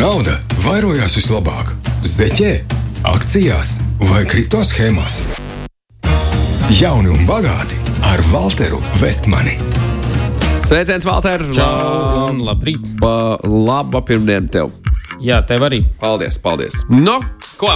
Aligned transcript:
nauda 0.00 0.38
vairojās 0.64 1.12
vislabāk? 1.18 1.74
Zeķē, 2.08 2.50
akcijās 3.10 3.74
vai 4.08 4.22
kripto 4.24 4.62
schēmās? 4.64 5.18
Jauni 6.78 7.10
un 7.12 7.26
bagāti 7.28 7.76
ar 8.08 8.22
Walteru 8.30 8.78
Vestmani. 9.02 9.58
Sveiciens, 10.64 11.04
Valter! 11.04 11.44
Čau, 11.52 12.30
un 12.30 12.40
labrīt! 12.46 12.86
Laba, 13.02 13.36
laba 13.44 14.00
pirmdiena 14.06 14.48
tev! 14.48 14.72
Jā, 15.20 15.42
tev 15.44 15.68
arī. 15.68 15.82
Paldies, 16.00 16.40
paldies! 16.40 16.80
Nu, 16.88 17.18
ko? 17.60 17.74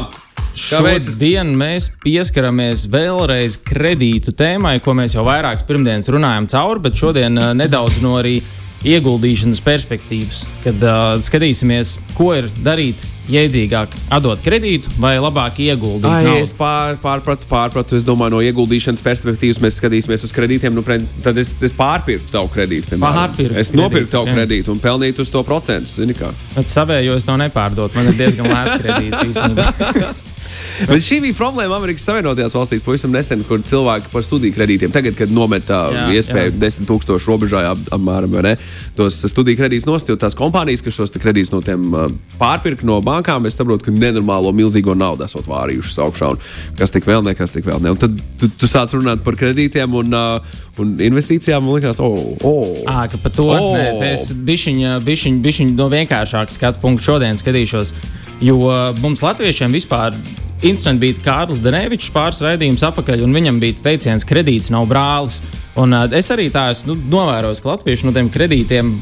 Šodien 0.57 1.53
mēs 1.59 1.91
pieskaramies 2.07 2.87
vēlreiz 2.89 3.59
kredītu 3.69 4.33
tēmai, 4.39 4.79
ko 4.81 4.97
mēs 4.97 5.19
jau 5.19 5.27
vairākas 5.29 5.67
pirmdienas 5.69 6.09
runājam 6.15 6.49
cauri, 6.49 6.87
bet 6.87 6.97
šodien 6.97 7.37
uh, 7.37 7.53
nedaudz 7.59 8.01
no 8.07 8.17
arī 8.23 8.39
ieguldīšanas 8.85 9.63
perspektīvas, 9.65 10.45
kad 10.65 10.85
uh, 10.85 11.03
skatīsimies, 11.25 11.97
ko 12.17 12.33
ir 12.37 12.49
darīt 12.65 13.01
jēdzīgāk, 13.31 13.93
atdot 14.13 14.43
kredītu 14.45 14.91
vai 15.01 15.15
labāk 15.17 15.61
ieguldīt. 15.65 16.11
Ai, 16.11 16.43
es 16.43 16.53
pār, 16.57 16.99
pārpratu, 17.01 17.49
pārpratu. 17.49 17.97
Es 17.97 18.05
domāju, 18.05 18.37
no 18.37 18.43
ieguldīšanas 18.45 19.01
perspektīvas 19.05 19.63
mēs 19.65 19.79
skatīsimies 19.81 20.27
uz 20.29 20.35
kredītiem. 20.37 20.77
Nu, 20.77 20.85
tad 21.25 21.41
es, 21.41 21.55
es 21.65 21.73
pārpirku 21.77 22.29
tavu 22.33 22.53
kredītu. 22.53 22.99
Pārpirkt 23.01 23.57
Es 23.61 23.73
nopirku 23.77 24.13
tavu 24.13 24.29
jā. 24.29 24.37
kredītu 24.37 24.75
un 24.75 24.83
pelnītu 24.83 25.25
uz 25.25 25.33
to 25.33 25.41
procentu. 25.47 26.05
Savējo 26.69 27.17
es 27.17 27.25
to 27.25 27.41
nepārdotu. 27.41 27.97
Man 27.97 28.13
ir 28.13 28.21
diezgan 28.21 28.53
lēts 28.53 28.81
kredīts 28.83 29.27
īstenībā. 29.31 30.13
Bet 30.89 31.05
šī 31.05 31.21
bija 31.25 31.37
problēma 31.39 31.79
Amerikas 31.79 32.07
Savienotajās 32.09 32.55
valstīs 32.57 32.85
pavisam 32.85 33.13
nesen, 33.15 33.45
kur 33.49 33.63
cilvēki 33.65 34.11
par 34.13 34.25
studiju 34.27 34.55
kredītiem 34.57 34.93
tagad, 34.95 35.17
kad 35.19 35.33
nometā 35.35 35.81
Jā, 35.95 36.07
iespēju 36.19 36.53
jā. 36.53 36.59
10 36.65 36.89
tūkstošu 36.89 37.31
robežā 37.31 37.63
ap- 37.71 37.93
apmēram, 37.95 38.37
ne, 38.45 38.55
tos 38.99 39.21
studiju 39.31 39.59
kredītus 39.61 39.87
nostilpt 39.89 40.23
tās 40.25 40.37
kompānijas, 40.39 40.83
kas 40.85 40.99
šos 40.99 41.15
kredītus 41.17 41.53
no 41.55 41.61
tiem 41.65 41.87
uh, 41.95 42.09
pārpirka 42.41 42.87
no 42.89 43.01
bankām, 43.05 43.47
es 43.49 43.59
saprotu, 43.59 43.89
ka 43.89 43.95
nenormālo 43.95 44.53
milzīgo 44.57 44.97
naudu 44.99 45.27
esot 45.27 45.49
vārījušas 45.51 46.01
augšā. 46.07 46.33
Un 46.35 46.75
kas 46.79 46.95
tik 46.95 47.09
vēl, 47.09 47.25
nekas 47.27 47.55
tik 47.55 47.69
vēl. 47.69 47.83
Ne. 47.85 47.95
Un 47.95 48.01
tad 48.01 48.19
tu, 48.41 48.51
tu 48.51 48.71
sāc 48.71 48.95
runāt 48.97 49.25
par 49.27 49.39
kredītiem 49.41 49.95
un, 50.01 50.15
uh, 50.15 50.61
un 50.83 50.95
investīcijām, 51.05 51.65
man 51.65 51.79
liekas, 51.79 52.03
oh, 52.03 52.35
oh. 52.43 52.77
À, 52.91 53.07
ka 53.11 53.21
par 53.23 53.35
to 53.35 53.49
oh. 53.53 53.73
nē, 53.77 54.13
es 54.13 54.31
bišķiņ, 54.35 54.85
bišķiņ, 55.07 55.41
bišķiņ 55.45 55.75
no 55.79 55.89
vienkāršāka 55.93 56.55
skatu 56.55 56.83
punkta 56.85 57.13
šodien 57.13 57.41
skatīšos. 57.41 57.95
Jo 58.45 58.59
mums, 59.01 59.23
Latviešiem, 59.23 59.73
vispār 59.73 60.17
interesanti 60.65 61.03
bija 61.03 61.21
Kārlis 61.25 61.61
Danevičs 61.65 62.13
pāris 62.15 62.41
raidījums 62.45 62.85
apakaļ, 62.89 63.25
un 63.27 63.37
viņam 63.37 63.61
bija 63.63 63.83
teiciens, 63.85 64.25
ka 64.25 64.35
kredīts 64.35 64.73
nav 64.75 64.89
brālis. 64.91 65.41
Un, 65.81 65.93
uh, 65.93 66.09
es 66.17 66.31
arī 66.35 66.49
tā 66.53 66.69
esmu 66.73 66.95
nu, 66.95 66.99
novērojis, 67.17 67.63
ka 67.63 67.73
Latvieši 67.75 68.09
no 68.09 68.15
tiem 68.17 68.31
kredītiem 68.33 68.95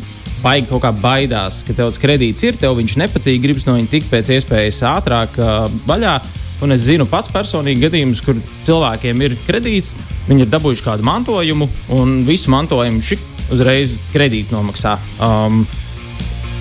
baigi 0.42 0.70
kaut 0.72 0.82
kā 0.82 0.92
baidās, 0.98 1.62
ka 1.62 1.74
tev 1.74 1.92
tas 1.92 2.00
kredīts 2.02 2.42
ir, 2.46 2.58
tev 2.58 2.74
viņš 2.80 2.96
nepatīk, 3.04 3.42
gribas 3.44 3.66
no 3.68 3.76
viņa 3.78 3.92
tikt 3.92 4.10
pēc 4.10 4.32
iespējas 4.38 4.82
ātrāk 4.90 5.38
uh, 5.40 5.66
vaļā. 5.86 6.16
Un 6.62 6.70
es 6.70 6.84
zinu 6.86 7.08
pats 7.10 7.30
personīgi 7.32 7.88
gadījumus, 7.88 8.20
kur 8.22 8.38
cilvēkiem 8.66 9.22
ir 9.26 9.34
kredīts, 9.48 9.96
viņi 10.28 10.44
ir 10.44 10.50
dabūjuši 10.50 10.84
kādu 10.86 11.06
mantojumu, 11.06 11.66
un 11.98 12.20
visu 12.26 12.52
mantojumu 12.54 13.02
šik 13.02 13.24
uzreiz 13.52 13.96
kredītu 14.12 14.54
nomaksā. 14.54 14.94
Um, 15.18 15.64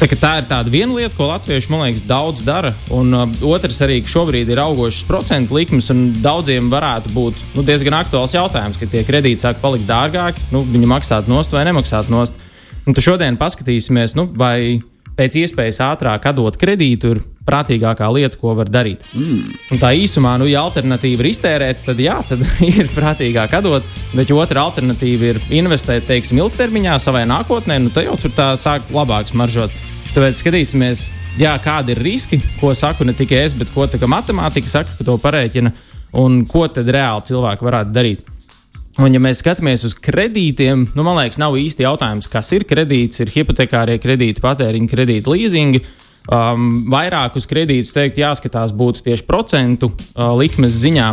Tā, 0.01 0.07
tā 0.17 0.29
ir 0.39 0.45
tāda 0.49 0.71
viena 0.73 0.95
lieta, 0.97 1.13
ko 1.13 1.27
latvieši, 1.29 1.69
man 1.69 1.83
liekas, 1.85 2.01
daudz 2.09 2.41
dara. 2.41 2.71
Un 2.89 3.13
uh, 3.13 3.27
otrs 3.45 3.77
arī, 3.85 3.99
šobrīd 4.09 4.49
ir 4.49 4.61
augošas 4.63 5.05
procentu 5.05 5.59
likmes, 5.59 5.91
un 5.93 6.07
daudziem 6.23 6.71
varētu 6.73 7.13
būt 7.13 7.43
nu, 7.53 7.61
diezgan 7.67 7.99
aktuāls 7.99 8.33
jautājums, 8.33 8.79
ka 8.81 8.89
tie 8.89 9.03
kredīti 9.05 9.45
sāk 9.45 9.61
palikt 9.61 9.85
dārgāki, 9.85 10.47
nu, 10.55 10.63
viņi 10.65 10.89
maksāt 10.89 11.29
nost 11.29 11.53
vai 11.53 11.67
nemaksāt 11.69 12.09
nost. 12.09 12.39
Un 12.81 12.97
tad 12.97 13.05
šodien 13.05 13.37
paskatīsimies, 13.37 14.15
nu, 14.17 14.25
vai 14.25 14.81
pēc 15.21 15.37
iespējas 15.43 15.83
ātrāk 15.85 16.25
atdot 16.31 16.57
kredītu 16.57 17.13
ir 17.13 17.21
prātīgākā 17.45 18.09
lieta, 18.15 18.39
ko 18.41 18.55
var 18.57 18.73
darīt. 18.73 19.05
Mm. 19.13 19.53
Un 19.75 19.81
tā 19.81 19.93
īsumā, 19.97 20.33
nu, 20.41 20.49
ja 20.49 20.63
alternatīva 20.65 21.21
ir 21.21 21.29
iztērēt, 21.29 21.85
tad 21.85 22.01
jā, 22.01 22.17
tad 22.25 22.41
ir 22.71 22.89
prātīgāk 22.95 23.53
atdot. 23.59 23.85
Bet 24.17 24.33
otra 24.33 24.65
alternatīva 24.65 25.35
ir 25.35 25.41
investēt, 25.61 26.09
teiksim, 26.09 26.41
ilgtermiņā 26.41 26.97
savai 27.05 27.27
nākotnē, 27.29 27.77
nu, 27.85 27.93
tad 27.93 28.09
jau 28.09 28.17
tur 28.25 28.33
tā 28.33 28.51
sāk 28.57 28.89
labāk 28.97 29.29
smaržot. 29.29 29.90
Tāpēc 30.11 30.41
skatīsimies, 30.41 31.05
jā, 31.39 31.53
kādi 31.63 31.93
ir 31.95 32.01
riski, 32.03 32.41
ko 32.59 32.73
saku 32.75 33.05
ne 33.07 33.13
tikai 33.15 33.45
es, 33.45 33.53
bet 33.55 33.69
ko 33.71 33.85
matemātika 34.11 34.67
saka, 34.67 34.97
ka 34.97 35.05
to 35.07 35.15
parēķina, 35.15 35.71
un 36.19 36.41
ko 36.51 36.65
tad 36.67 36.91
reāli 36.91 37.29
cilvēki 37.29 37.67
varētu 37.69 37.95
darīt. 37.95 38.25
Un, 38.99 39.13
ja 39.15 39.21
mēs 39.23 39.39
skatāmies 39.39 39.85
uz 39.87 39.95
kredītiem, 39.95 40.89
nu, 40.97 41.05
man 41.07 41.15
liekas, 41.15 41.39
nav 41.39 41.55
īsti 41.55 41.85
jautājums, 41.85 42.27
kas 42.27 42.51
ir 42.57 42.67
kredīts. 42.67 43.21
Ir 43.23 43.31
hipotekārie 43.31 43.95
kredīti, 44.03 44.43
patēriņa 44.43 44.91
kredīti, 44.91 45.31
leasingi. 45.31 45.83
Um, 46.27 46.89
vairāk 46.91 47.39
uz 47.39 47.47
kredītus 47.49 47.95
teikt, 47.95 48.19
jāskatās 48.19 48.75
būtu 48.75 49.05
tieši 49.07 49.25
procentu 49.29 49.93
uh, 49.95 50.33
likmes 50.35 50.75
ziņā. 50.83 51.07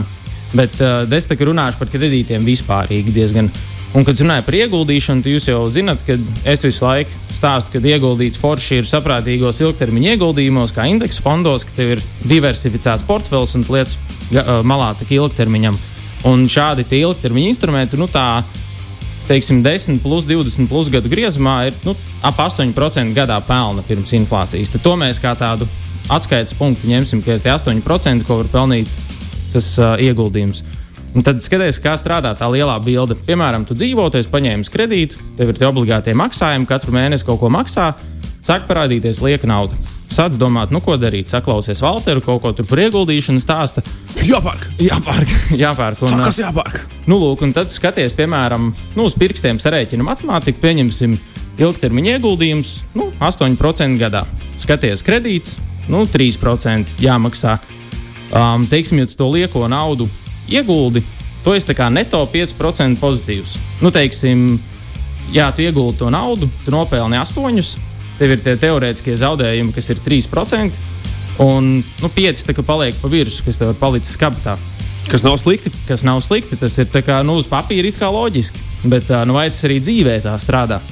Bet 0.58 0.75
uh, 0.82 1.06
es 1.06 1.31
kā 1.31 1.38
runāšu 1.47 1.78
par 1.78 1.94
kredītiem 1.94 2.42
vispārīgi 2.42 3.14
diezgan. 3.14 3.53
Un, 3.97 4.04
kad 4.04 4.21
runāju 4.21 4.44
par 4.44 4.56
ieguldīšanu, 4.59 5.25
jūs 5.32 5.47
jau 5.49 5.62
zinat, 5.72 6.03
ka 6.04 6.19
es 6.49 6.60
visu 6.65 6.84
laiku 6.84 7.15
stāstu, 7.32 7.72
ka 7.72 7.81
ieguldīt 7.88 8.37
forši 8.37 8.82
ir 8.82 8.88
saprātīgos 8.88 9.62
ilgtermiņa 9.65 10.12
ieguldījumos, 10.12 10.75
kā 10.76 10.84
indeksu 10.91 11.25
fondos, 11.25 11.65
ka 11.65 11.72
tev 11.78 11.94
ir 11.94 12.03
diversificēts 12.28 13.06
portfels 13.09 13.56
un 13.56 13.65
lietas 13.65 13.97
malā 14.69 14.93
tik 14.99 15.15
ilgtermiņam. 15.16 15.78
Un 16.28 16.44
šādi 16.53 16.84
ilgtermiņa 17.00 17.53
instrumenti, 17.54 17.97
nu 17.97 18.10
tā, 18.12 18.43
teiksim, 19.31 19.62
10, 19.65 20.03
plus 20.05 20.28
20 20.28 20.69
plus 20.69 20.93
gadu 20.93 21.09
griezumā 21.09 21.59
ir 21.70 21.76
nu, 21.88 21.97
ap 22.20 22.41
8% 22.44 23.16
gadā 23.16 23.41
pelna 23.49 23.84
pirms 23.88 24.12
inflācijas. 24.20 24.72
Tad 24.75 24.84
to 24.84 24.97
mēs 25.00 25.20
kā 25.22 25.32
tādu 25.38 25.69
atskaites 26.12 26.56
punktu 26.59 26.91
ņemsim, 26.93 27.25
ka 27.25 27.37
ir 27.37 27.44
tie 27.44 27.55
8%, 27.56 28.26
ko 28.28 28.43
var 28.43 28.53
pelnīt 28.53 28.93
tas 29.53 29.70
uh, 29.81 29.97
ieguldījums. 29.97 30.62
Un 31.19 31.25
tad 31.27 31.41
skaties, 31.43 31.81
kā 31.83 31.97
strādā 31.99 32.31
tā 32.39 32.47
lielā 32.47 32.77
bilde. 32.79 33.17
Piemēram, 33.27 33.65
tu 33.67 33.75
dzīvo, 33.75 34.05
tu 34.06 34.21
esi 34.21 34.31
paņēmis 34.31 34.69
kredītu, 34.71 35.19
tev 35.34 35.49
ir 35.51 35.56
tie 35.59 35.67
obligātie 35.67 36.12
maksājumi, 36.15 36.69
katru 36.71 36.93
mēnesi 36.95 37.27
kaut 37.27 37.41
ko 37.41 37.49
maksā, 37.51 37.89
sāk 38.47 38.69
parādīties 38.69 39.19
lieka 39.25 39.49
nauda. 39.51 39.75
Sāc 40.06 40.37
domāt, 40.39 40.71
nu 40.71 40.79
ko 40.79 40.95
darīt, 40.95 41.27
saklausies 41.33 41.83
Valteru, 41.83 42.23
kaut 42.23 42.39
ko 42.45 42.53
tur 42.55 42.69
par 42.71 42.84
ieguldīšanu 42.84 43.43
stāsta. 43.43 43.83
Jāpērk! 44.29 44.62
Jāpērk, 44.79 45.33
jāpērk. 45.65 46.05
Un, 46.06 46.23
Kas 46.23 46.39
jāpērk? 46.39 46.79
Nu, 47.11 47.19
lūk, 47.19 47.43
un 47.49 47.56
tad 47.56 47.75
skaties, 47.75 48.15
piemēram, 48.15 48.71
nu, 48.95 49.09
uz 49.11 49.19
pirkstiem 49.19 49.59
sarēķina 49.59 50.06
matemātiku, 50.06 50.62
pieņemsim 50.62 51.19
ilgtermiņa 51.59 52.15
ieguldījums, 52.15 52.73
nu, 52.95 53.11
8% 53.19 53.99
gadā. 53.99 54.23
Skaties, 54.55 55.03
kredīts, 55.03 55.59
nu, 55.91 56.06
3% 56.06 57.03
jāmaksā. 57.03 57.59
Um, 58.31 58.71
teiksim, 58.71 59.03
ja 59.03 59.11
tu 59.11 59.19
to 59.19 59.33
lieko 59.35 59.67
naudu 59.67 60.06
ieguldi, 60.53 61.03
to 61.44 61.54
esi 61.54 61.76
neto 61.91 62.22
5% 62.32 63.00
pozitīvs. 63.00 63.56
Nu, 63.82 63.92
teiksim, 63.94 64.59
jā, 65.32 65.50
tu 65.54 65.62
ieguldi 65.62 65.98
to 65.98 66.10
naudu, 66.10 66.48
tu 66.64 66.75
nopelni 66.75 67.20
8%, 67.20 67.84
tev 68.19 68.34
ir 68.34 68.42
tie 68.42 68.56
teorētiskie 68.56 69.16
zaudējumi, 69.16 69.72
kas 69.72 69.91
ir 69.91 70.03
3%, 70.04 70.82
un 71.44 71.78
nu, 71.78 72.08
5% 72.08 72.48
tā 72.48 72.56
kā 72.56 72.66
paliek 72.66 72.98
pa 72.98 73.08
virsmu, 73.12 73.47
kas 73.47 73.60
tev 73.60 73.72
ir 73.72 73.81
palicis 73.81 74.19
kabatā 74.19 74.58
Kas 75.08 75.22
nav 75.22 75.38
slikti? 75.41 75.70
kas 75.88 76.03
nav 76.03 76.20
slikti. 76.20 76.56
Tas 76.60 76.75
ir 76.78 76.88
kā, 76.92 77.22
nu, 77.25 77.38
uz 77.41 77.48
papīra 77.48 77.88
it 77.88 77.97
kā 77.97 78.10
loģiski, 78.12 78.60
bet 78.92 79.08
nu, 79.26 79.37
vai 79.38 79.48
tas 79.48 79.64
arī 79.64 79.81
dzīvē 79.81 80.19
tā 80.25 80.34
strādā? 80.41 80.82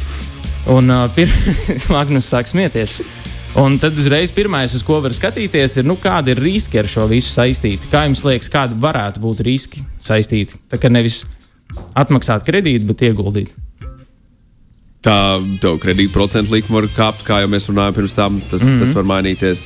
Un 0.73 0.89
uh, 0.91 1.05
pirmā 1.15 1.77
Magnus 1.95 2.31
sāk 2.33 2.49
smieties. 2.49 2.97
Un 3.57 3.79
tad 3.81 3.97
uzreiz 3.97 4.29
pirmais, 4.37 4.75
uz 4.77 4.83
ko 4.85 4.99
var 5.01 5.15
skatīties, 5.17 5.79
ir, 5.81 5.87
nu, 5.89 5.95
kādi 5.97 6.35
ir 6.35 6.41
riski 6.45 6.77
ar 6.77 6.89
šo 6.93 7.07
visu 7.09 7.31
saistīti. 7.33 7.89
Kā 7.89 8.03
jums 8.05 8.21
liekas, 8.27 8.51
kādi 8.53 8.77
varētu 8.83 9.23
būt 9.23 9.41
riski 9.47 9.81
saistīti? 10.05 10.61
Tā 10.69 10.77
kā 10.77 10.91
nevis 10.93 11.23
atmaksāt 11.97 12.45
kredītu, 12.45 12.85
bet 12.91 13.07
ieguldīt. 13.09 13.55
Tā 15.07 15.39
tev 15.63 15.77
kredīta 15.79 16.11
procentu 16.11 16.57
likme 16.57 16.81
var 16.81 16.89
kāpt, 16.91 17.21
kā 17.27 17.39
jau 17.39 17.51
mēs 17.53 17.69
runājām 17.71 17.95
pirms 17.95 18.15
tam. 18.17 18.41
Tas, 18.51 18.65
mm 18.65 18.73
-hmm. 18.73 18.81
tas 18.83 18.95
var 18.97 19.05
mainīties. 19.07 19.61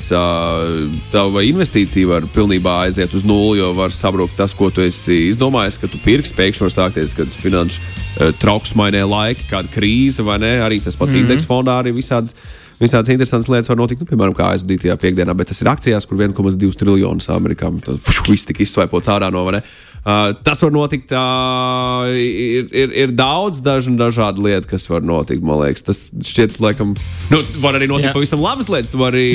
Tava 1.13 1.43
investīcija 1.43 2.09
var 2.09 2.27
pilnībā 2.35 2.75
aiziet 2.85 3.15
uz 3.15 3.25
nulli, 3.25 3.59
jo 3.59 3.73
var 3.73 3.91
sabrukt 3.91 4.37
tas, 4.37 4.53
ko 4.53 4.69
tu 4.71 4.85
esi 4.85 5.31
izdomājis, 5.31 5.81
ka 5.81 5.89
tu 5.89 5.99
pirksi. 6.05 6.35
Pēkšņi 6.37 6.67
var 6.67 6.75
sākties 6.77 7.17
kāds 7.17 7.41
finanšu 7.41 7.81
trauksmainie 8.39 9.05
laiki, 9.05 9.49
kāda 9.49 9.69
krīze 9.73 10.23
vai 10.23 10.39
ne. 10.39 10.61
Arī 10.61 10.83
tas 10.85 10.97
pats 10.97 11.13
mm 11.13 11.17
-hmm. 11.17 11.23
indeksu 11.23 11.49
fondā 11.49 11.81
arī 11.81 11.95
visādas. 11.97 12.35
Visādas 12.81 13.11
interesantas 13.13 13.49
lietas 13.49 13.69
var 13.69 13.77
notikt, 13.77 14.01
nu, 14.01 14.07
piemēram, 14.09 14.33
kā 14.33 14.55
aizvadītajā 14.55 14.95
piekdienā, 14.97 15.35
bet 15.37 15.51
tas 15.53 15.61
ir 15.61 15.69
akcijās, 15.69 16.07
kur 16.09 16.17
1,2 16.17 16.77
triljonus 16.81 17.29
Amerikā 17.29 17.69
tas 17.85 18.21
viss 18.29 18.49
tika 18.49 18.63
izsvaipots 18.63 19.09
ārā 19.09 19.29
no. 19.31 19.51
ne? 19.51 19.61
Uh, 20.01 20.31
tas 20.45 20.63
var 20.63 20.71
notikt. 20.73 21.13
Uh, 21.13 22.07
ir, 22.17 22.69
ir, 22.73 22.93
ir 23.03 23.11
daudz 23.13 23.59
dažu, 23.61 23.93
dažādu 24.01 24.47
lietu, 24.47 24.71
kas 24.71 24.87
var 24.89 25.05
notikt. 25.05 25.45
Man 25.45 25.61
liekas, 25.61 25.85
tas 25.85 26.01
šķiet, 26.25 26.57
laikam, 26.65 26.95
nu, 27.29 27.41
var 27.61 27.77
arī 27.77 27.91
notikt 27.91 28.09
Jā. 28.09 28.15
pavisam 28.17 28.41
labas 28.41 28.71
lietas. 28.73 28.89
Tu 28.95 29.01
vari, 29.01 29.27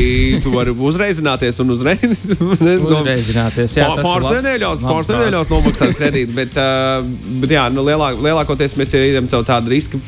tu 0.41 0.55
vari 0.55 0.73
uzreizināties 0.73 1.61
un 1.61 1.75
uzreiz. 1.75 2.25
Uzreizināties, 2.95 3.77
jā, 3.77 3.91
Pāris 4.01 4.31
nedēļās, 4.39 4.87
pāris 4.89 5.11
nedēļās 5.13 5.53
nomaksāt 5.53 5.93
kredītu. 5.99 6.33
Bet, 6.33 6.57
uh, 6.57 7.05
bet 7.43 7.53
jā, 7.53 7.67
nu, 7.73 7.85
lielāk, 7.85 8.17
lielākoties 8.25 8.73
mēs 8.79 8.97
jau 8.97 9.05
ejam 9.05 9.29
caur 9.29 9.45
tādu 9.45 9.73
risku. 9.75 10.01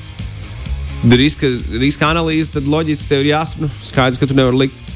Riska, 1.08 1.54
riska 1.78 2.10
analīze, 2.10 2.50
tad 2.58 2.66
loģiski 2.66 3.12
tev 3.12 3.22
ir 3.22 3.36
jāsaprot, 3.36 3.70
nu, 3.70 3.86
skaidrs, 3.86 4.18
ka 4.18 4.26
tu 4.26 4.34
nevari 4.38 4.66
likt 4.66 4.87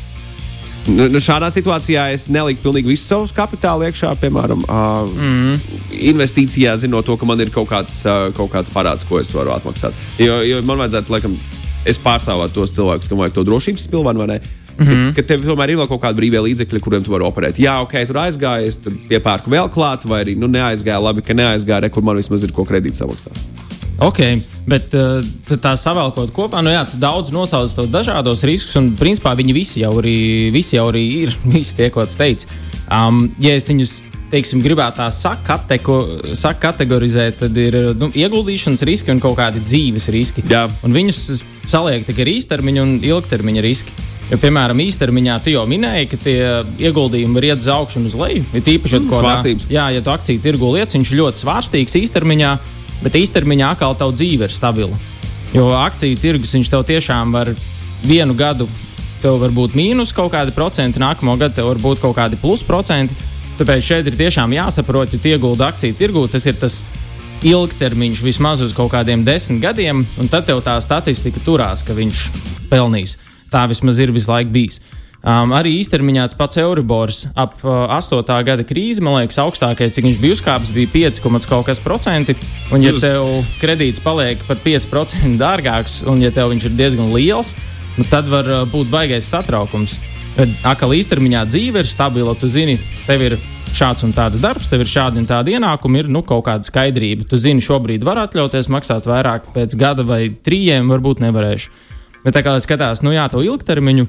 Nu, 0.89 1.05
nu 1.13 1.19
šādā 1.21 1.51
situācijā 1.53 2.07
es 2.15 2.25
neliku 2.31 2.63
pilnīgi 2.63 2.89
visu 2.95 3.05
savus 3.05 3.33
kapitālu 3.35 3.85
iekšā, 3.85 4.15
piemēram, 4.21 4.63
uh, 4.65 5.03
mm. 5.05 5.75
investīcijā, 6.09 6.73
zinot 6.81 7.05
to, 7.05 7.17
ka 7.21 7.27
man 7.29 7.43
ir 7.43 7.51
kaut 7.53 7.69
kāds, 7.69 7.99
uh, 8.07 8.31
kaut 8.37 8.49
kāds 8.53 8.73
parāds, 8.73 9.05
ko 9.05 9.19
es 9.21 9.29
varu 9.35 9.53
atmaksāt. 9.53 9.93
Jo, 10.21 10.39
jo 10.47 10.63
man 10.65 10.81
vajadzētu, 10.81 11.13
laikam, 11.13 11.37
es 11.85 12.01
pārstāvētu 12.01 12.57
tos 12.57 12.73
cilvēkus, 12.77 13.11
kam 13.11 13.21
vajag 13.21 13.37
to 13.37 13.45
drošības 13.51 13.87
pilvenu, 13.93 14.25
vai 14.25 14.29
ne? 14.33 14.41
Mm 14.77 14.87
-hmm. 14.87 15.15
Ka 15.15 15.21
tev 15.21 15.45
tomēr 15.45 15.69
ir 15.69 15.77
vēl 15.77 15.87
kaut 15.87 16.01
kāda 16.01 16.17
brīvā 16.17 16.41
līdzekļa, 16.41 16.79
kuriem 16.79 17.03
tu 17.03 17.11
vari 17.11 17.23
operēt. 17.23 17.59
Jā, 17.59 17.81
ok, 17.81 17.93
tur 18.07 18.17
aizgāja, 18.17 18.67
es 18.67 18.77
tur 18.77 18.93
piepērku 19.09 19.51
vēl 19.51 19.69
klāt, 19.69 20.05
vai 20.05 20.23
arī 20.23 20.37
nu, 20.37 20.47
neaizgāja. 20.47 21.03
Labi, 21.03 21.21
ka 21.21 21.33
neaizgāja, 21.33 21.81
re, 21.81 21.89
kur 21.89 22.03
man 22.03 22.15
vismaz 22.15 22.43
ir 22.43 22.51
ko 22.51 22.63
kredīt 22.63 22.95
samaksāt. 22.95 23.37
Ok, 24.01 24.19
bet 24.65 24.95
uh, 24.98 25.21
tā 25.62 25.75
savēlkot 25.77 26.31
kopā, 26.33 26.63
nu 26.65 26.71
jā, 26.74 26.81
daudz 26.98 27.30
nosauc 27.33 27.69
to 27.77 27.86
dažādos 27.86 28.42
riskus, 28.50 28.74
un 28.80 28.95
principā 28.98 29.36
viņi 29.38 29.53
visi 29.53 29.83
jau, 29.83 29.92
arī, 30.01 30.50
visi 30.53 30.80
jau 30.80 30.88
arī 30.89 31.03
ir. 31.21 31.36
Visi 31.51 31.75
tie, 31.77 31.92
ko 31.94 32.06
tas 32.07 32.18
teica. 32.18 32.48
Um, 32.89 33.27
ja 33.44 33.53
es 33.59 33.69
viņus 33.69 34.00
teiksim, 34.31 34.62
gribētu 34.63 35.01
tā 35.01 35.09
sakateko, 35.13 35.98
sakategorizēt, 36.39 37.42
tad 37.44 37.57
ir 37.59 37.77
nu, 38.00 38.09
ieguldīšanas 38.15 38.86
riski 38.88 39.13
un 39.13 39.21
kaut 39.21 39.38
kādi 39.38 39.62
dzīves 39.65 40.07
riski. 40.15 40.45
Jā. 40.50 40.65
Un 40.88 40.95
viņus 40.95 41.44
saliek 41.69 42.07
tikai 42.07 42.30
īstermiņa 42.38 42.86
un 42.88 42.95
ilgtermiņa 43.06 43.65
riski. 43.65 43.94
Jo, 44.31 44.38
piemēram, 44.39 44.80
īstermiņā 44.80 45.38
tu 45.44 45.51
jau 45.51 45.65
minēji, 45.68 46.07
ka 46.07 46.19
tie 46.24 46.36
ieguldījumi 46.88 47.36
var 47.36 47.50
iet 47.50 47.65
uz 47.65 47.68
augšu 47.74 48.00
un 48.00 48.07
uz 48.07 48.15
leju. 48.15 48.45
Ir 48.56 48.63
tīpaši, 48.63 49.01
mm, 49.01 49.18
svārstības. 49.19 49.65
Jā, 49.74 49.89
ja 49.92 50.03
tu 50.06 50.13
akciju 50.13 50.39
tirgu 50.39 50.69
lietas, 50.71 50.95
viņš 50.95 51.12
ļoti 51.19 51.44
svārstīgs 51.44 51.98
īstermiņā 52.00 52.53
bet 53.01 53.18
īstermiņā 53.19 53.74
atkal 53.75 53.98
tā 53.98 54.07
dzīve 54.13 54.48
ir 54.48 54.56
stabila. 54.56 54.98
Jo 55.51 55.71
akciju 55.75 56.19
tirgus 56.19 56.53
viņš 56.56 56.71
tev 56.71 56.86
tiešām 56.88 57.33
var 57.36 57.51
vienu 58.07 58.36
gadu, 58.38 58.69
tev 59.21 59.42
var 59.42 59.51
būt 59.53 59.75
mīnus 59.77 60.13
kaut 60.15 60.31
kādi 60.33 60.53
procenti, 60.56 61.01
nākamo 61.01 61.36
gadu 61.39 61.59
tev 61.59 61.71
var 61.74 61.81
būt 61.83 62.01
kaut 62.03 62.15
kādi 62.18 62.39
plus 62.39 62.63
procenti. 62.63 63.15
Tāpēc 63.59 63.83
šeit 63.86 64.07
ir 64.09 64.18
tiešām 64.18 64.56
jāsaprot, 64.56 65.12
ja 65.13 65.36
iegulda 65.36 65.68
akciju 65.69 65.98
tirgū, 66.00 66.24
tas 66.31 66.48
ir 66.50 66.56
tas 66.57 66.80
ilgtermiņš 67.45 68.21
vismaz 68.24 68.62
uz 68.62 68.74
kaut 68.77 68.94
kādiem 68.94 69.25
desmit 69.25 69.62
gadiem, 69.62 70.06
un 70.21 70.30
tad 70.31 70.48
tev 70.48 70.62
tā 70.65 70.77
statistika 70.81 71.42
turās, 71.45 71.83
ka 71.86 71.94
viņš 71.98 72.25
pelnīs. 72.71 73.18
Tā 73.51 73.65
vismaz 73.69 74.00
ir 74.00 74.13
visu 74.15 74.31
laiku 74.31 74.53
bijis. 74.53 74.80
Um, 75.21 75.51
arī 75.53 75.75
īstermiņā 75.77 76.23
pats 76.33 76.57
Euribors 76.57 77.27
ap 77.38 77.59
uh, 77.62 77.83
8. 77.94 78.23
gada 78.41 78.63
krīzi, 78.65 79.03
man 79.06 79.19
liekas, 79.19 79.38
augstākais, 79.44 79.94
cik 79.94 80.07
viņš 80.07 80.18
bija 80.18 80.33
uzkāpis, 80.33 80.71
bija 80.73 80.89
5, 81.13 81.19
kaut 81.45 81.68
kas 81.68 81.81
procenti. 81.83 82.33
Un, 82.73 82.81
ja 82.81 82.95
tev 82.97 83.27
kredīts 83.62 84.01
paliek 84.01 84.41
par 84.47 84.57
5% 84.63 85.38
dārgāks, 85.38 86.00
un 86.09 86.23
ja 86.25 86.31
tev 86.33 86.50
viņš 86.50 86.65
ir 86.65 86.73
diezgan 86.79 87.12
liels, 87.13 87.53
nu, 88.00 88.06
tad 88.09 88.31
var 88.31 88.50
uh, 88.50 88.63
būt 88.71 88.89
baigais 88.89 89.27
satraukums. 89.29 90.00
Tad 90.39 90.56
atkal 90.65 90.95
īstermiņā 90.97 91.44
dzīve 91.51 91.83
ir 91.83 91.91
stabila. 91.91 92.33
Tu 92.39 92.50
zini, 92.50 92.79
tev 93.06 93.21
ir 93.27 93.35
šāds 93.77 94.07
un 94.07 94.15
tāds 94.15 94.41
darbs, 94.41 94.71
tev 94.71 94.81
ir 94.81 94.89
šādi 94.89 95.21
un 95.21 95.29
tādi 95.29 95.53
ienākumi, 95.53 96.01
ir 96.01 96.09
nu, 96.09 96.24
kaut 96.25 96.47
kāda 96.47 96.65
skaidrība. 96.65 97.27
Tu 97.29 97.38
zini, 97.38 97.62
šobrīd 97.62 98.01
var 98.07 98.24
atļauties 98.24 98.71
maksāt 98.74 99.06
vairāk, 99.12 99.51
pēc 99.53 99.77
gada 99.77 100.07
vai 100.07 100.31
trījiem 100.33 100.89
varbūt 100.89 101.21
nevarēšu. 101.27 101.69
Bet 102.25 102.33
tā 102.38 102.41
kā 102.45 102.56
skatās, 102.62 103.03
nu 103.06 103.13
jā, 103.13 103.27
to 103.33 103.41
ilgtermiņu 103.45 104.07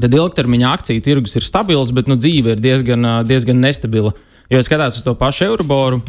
tad 0.00 0.14
ilgtermiņa 0.14 0.72
akciju 0.76 1.02
tirgus 1.04 1.36
ir 1.38 1.46
stabils, 1.46 1.92
bet 1.94 2.10
nu, 2.10 2.16
dzīve 2.18 2.54
ir 2.54 2.62
diezgan, 2.62 3.06
diezgan 3.26 3.60
nestabila. 3.62 4.14
Jo, 4.48 4.62
skatās 4.64 5.00
uz 5.00 5.04
to 5.04 5.12
pašu 5.18 5.48
Euriboru, 5.50 6.00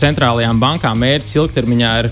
centrālajām 0.00 0.58
bankām 0.60 0.98
mērķis 1.00 1.38
ilgtermiņā 1.40 1.92
ir 2.02 2.10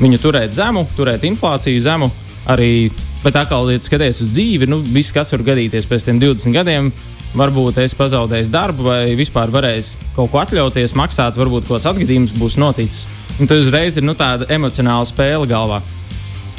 viņu 0.00 0.18
turēt 0.22 0.56
zemu, 0.56 0.86
turēt 0.96 1.26
inflāciju 1.28 1.84
zemu. 1.84 2.10
Arī, 2.50 2.88
bet 3.22 3.36
atkal, 3.36 3.68
ja 3.70 3.78
skaties 3.84 4.22
uz 4.24 4.32
dzīvi, 4.34 4.66
nu, 4.70 4.80
viss, 4.94 5.12
kas 5.14 5.30
var 5.36 5.44
gadīties 5.52 5.86
pēc 5.86 6.08
tam 6.08 6.18
20 6.22 6.56
gadiem, 6.56 6.88
varbūt 7.36 7.78
es 7.84 7.94
pazaudēju 7.94 8.50
darbu, 8.50 8.88
vai 8.88 9.14
vispār 9.18 9.52
varēšu 9.54 10.10
kaut 10.16 10.32
ko 10.32 10.40
atļauties, 10.40 10.96
maksāt, 10.98 11.38
varbūt 11.38 11.68
kaut 11.68 11.78
kāds 11.78 11.90
atgadījums 11.92 12.34
būs 12.40 12.58
noticis. 12.58 13.06
Un 13.38 13.46
tas 13.46 13.62
uzreiz 13.62 14.00
ir 14.00 14.08
nu, 14.08 14.16
tāda 14.18 14.48
emocionāla 14.50 15.06
spēle 15.08 15.46
galvā 15.48 15.78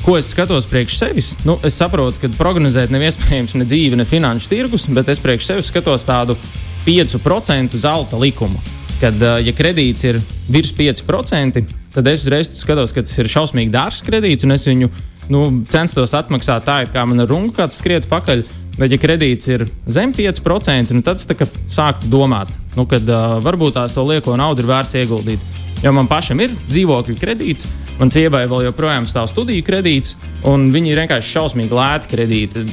ko 0.06 0.18
es 0.18 0.31
skatos 0.33 0.68
priekš 0.69 0.98
sevis. 0.98 1.31
Nu, 1.45 1.57
es 1.65 1.77
saprotu, 1.77 2.18
ka 2.21 2.30
prognozēt 2.38 2.94
nav 2.94 3.03
iespējams 3.06 3.57
ne 3.59 3.68
dzīve, 3.68 4.00
ne 4.00 4.06
finanšu 4.07 4.50
tirgus, 4.51 4.88
bet 4.89 5.09
es 5.13 5.21
priekš 5.21 5.51
sevis 5.51 5.71
skatos 5.71 6.06
tādu 6.07 6.38
5% 6.86 7.77
zelta 7.77 8.19
likumu. 8.21 8.62
Kad, 9.01 9.18
ja 9.42 9.53
kredīts 9.57 10.06
ir 10.06 10.19
virs 10.51 10.74
5%, 10.77 11.63
tad 11.94 12.09
es 12.09 12.25
uzreiz 12.25 12.51
skatos, 12.59 12.94
ka 12.94 13.06
tas 13.06 13.18
ir 13.21 13.30
šausmīgi 13.31 13.74
dārgs 13.74 14.03
kredīts, 14.06 14.45
un 14.45 14.53
es 14.57 14.68
viņu 14.69 14.89
nu, 15.33 15.45
censtos 15.71 16.13
atmaksāt 16.18 16.68
tā, 16.68 16.81
it 16.86 16.94
kā 16.94 17.06
man 17.07 17.24
ir 17.24 17.31
runga 17.31 17.62
kāds 17.62 17.80
skriet 17.81 18.09
pakaļ. 18.09 18.45
Bet, 18.77 18.94
ja 18.94 18.98
kredīts 18.98 19.50
ir 19.51 19.65
zem 19.92 20.13
5%, 20.15 20.95
nu, 20.95 21.03
tad 21.06 21.19
es 21.19 21.57
sāku 21.75 22.07
domāt, 22.09 22.53
nu, 22.77 22.86
ka 22.89 23.01
uh, 23.01 23.33
varbūt 23.44 23.75
tās 23.75 23.94
to 23.94 24.06
lieko 24.07 24.38
naudu 24.39 24.63
ir 24.63 24.69
vērts 24.71 24.98
ieguldīt. 25.01 25.60
Jo 25.81 25.93
man 25.95 26.09
pašam 26.09 26.39
ir 26.43 26.53
dzīvokļu 26.69 27.17
kredīts, 27.17 27.69
Man 28.01 28.09
sievai 28.09 28.47
vēl 28.49 28.63
joprojām 28.65 29.05
stāv 29.05 29.27
studiju 29.29 29.61
kredīts, 29.61 30.15
un 30.49 30.71
viņi 30.73 30.89
ir 30.89 31.01
vienkārši 31.03 31.35
šausmīgi 31.35 31.75
lēti 31.77 32.09
kredīti. 32.09 32.63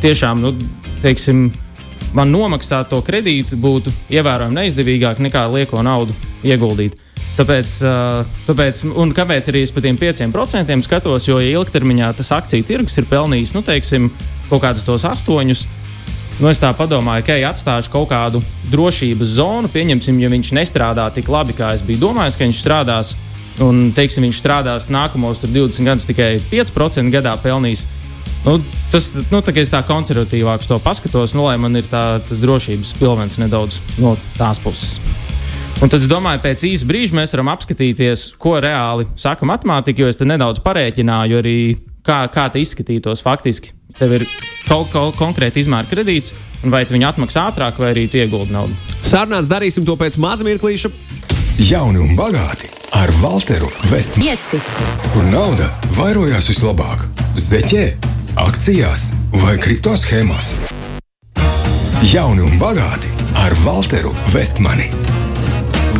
Tiešām, 0.00 0.40
nu, 0.40 0.54
teiksim, 1.02 1.50
man 2.16 2.32
nomaksāt 2.32 2.88
to 2.88 3.02
kredītu 3.04 3.58
būtu 3.60 3.92
ievērojami 4.16 4.56
neizdevīgāk 4.56 5.20
nekā 5.26 5.44
lieko 5.52 5.84
naudu 5.84 6.16
ieguldīt. 6.40 6.96
Tāpēc, 7.36 7.74
tāpēc, 8.48 8.80
un 8.98 9.12
kāpēc 9.14 9.52
arī 9.52 9.60
es 9.66 9.74
par 9.76 9.84
tiem 9.84 10.00
5% 10.00 10.88
skatos, 10.88 11.28
jo 11.28 11.36
ja 11.38 11.52
ilgtermiņā 11.60 12.08
tas 12.16 12.32
akciju 12.38 12.64
tirgus 12.66 12.96
ir 12.98 13.06
pelnījis 13.12 13.52
nu, 13.58 13.62
teiksim, 13.66 14.08
kaut 14.48 14.64
kādus 14.64 14.88
tos 14.88 15.04
astoņus. 15.06 15.66
Nu, 16.38 16.46
es 16.46 16.60
tā 16.62 16.70
domāju, 16.70 17.24
ka 17.26 17.34
ja 17.34 17.50
atstāšu 17.50 17.90
kaut 17.90 18.12
kādu 18.12 18.38
drošības 18.70 19.36
zonu, 19.40 19.70
pieņemsim, 19.74 20.20
ja 20.22 20.28
viņš 20.30 20.52
nestrādā 20.54 21.08
tik 21.10 21.26
labi, 21.26 21.56
kā 21.58 21.72
es 21.74 21.82
biju 21.82 22.04
domājis, 22.04 22.36
ka 22.38 22.46
viņš 22.46 22.60
strādās 22.62 23.16
un 23.64 23.88
teiksim, 23.90 24.22
viņš 24.22 24.38
strādās 24.38 24.86
nākamos 24.86 25.42
20 25.42 25.88
gadus 25.88 26.06
tikai 26.06 26.36
5% 26.52 27.10
gadā 27.10 27.34
pelnīs. 27.42 27.88
Nu, 28.44 28.54
tas 28.92 29.10
nu, 29.32 29.40
tā, 29.42 29.50
es 29.58 29.72
tā 29.74 29.82
konservatīvāk 29.82 30.62
to 30.62 30.78
paskatos, 30.78 31.34
nu, 31.34 31.48
lai 31.48 31.56
man 31.58 31.74
ir 31.80 31.88
tā, 31.90 32.20
tas 32.22 32.38
drošības 32.44 32.94
pilvens 33.00 33.40
nedaudz 33.42 33.80
no 33.98 34.14
tās 34.38 34.62
puses. 34.62 35.00
Un 35.82 35.90
tad 35.90 36.02
es 36.02 36.10
domāju, 36.10 36.42
pēc 36.42 36.64
īsa 36.70 36.86
brīža 36.86 37.14
mēs 37.18 37.34
varam 37.34 37.50
apskatīties, 37.52 38.32
ko 38.38 38.56
reāli 38.62 39.06
saka 39.18 39.46
matemātika, 39.46 40.02
jo 40.02 40.10
es 40.10 40.18
te 40.18 40.26
nedaudz 40.26 40.62
parēķināju 40.62 41.38
arī, 41.38 41.58
kā, 42.08 42.22
kā 42.32 42.48
tas 42.52 42.64
izskatītos 42.64 43.22
faktiski. 43.24 43.74
Tev 43.98 44.14
ir 44.18 44.26
kaut 44.68 44.90
kāda 44.92 45.14
konkrēta 45.18 45.60
izmēra 45.60 45.88
kredīts, 45.90 46.34
un 46.62 46.74
vai 46.74 46.84
tu 46.86 46.96
viņu 46.96 47.08
atmaksā 47.12 47.48
ātrāk, 47.50 47.80
vai 47.80 47.92
arī 47.94 48.06
tu 48.10 48.20
ieguldi 48.20 48.54
naudu. 48.54 48.74
Sarunāts 49.06 49.50
darīsim 49.50 49.86
to 49.88 49.96
pēc 49.98 50.18
maza 50.20 50.46
mirklīša. 50.46 50.92
Jauni 51.68 52.02
un 52.04 52.14
bagāti 52.18 52.70
ar 52.98 53.10
Walteru 53.22 53.70
Vestmanu. 53.90 54.60
Kur 55.12 55.26
nauda 55.32 55.70
vairojās 55.98 56.50
vislabāk? 56.52 57.06
Zeķē, 57.38 57.84
akcijās 58.46 59.10
vai 59.42 59.58
kripto 59.62 59.96
schēmās? 59.98 60.54
Jauni 62.12 62.46
un 62.46 62.58
bagāti 62.62 63.10
ar 63.42 63.56
Walteru 63.66 64.14
Vestmanu. 64.34 65.07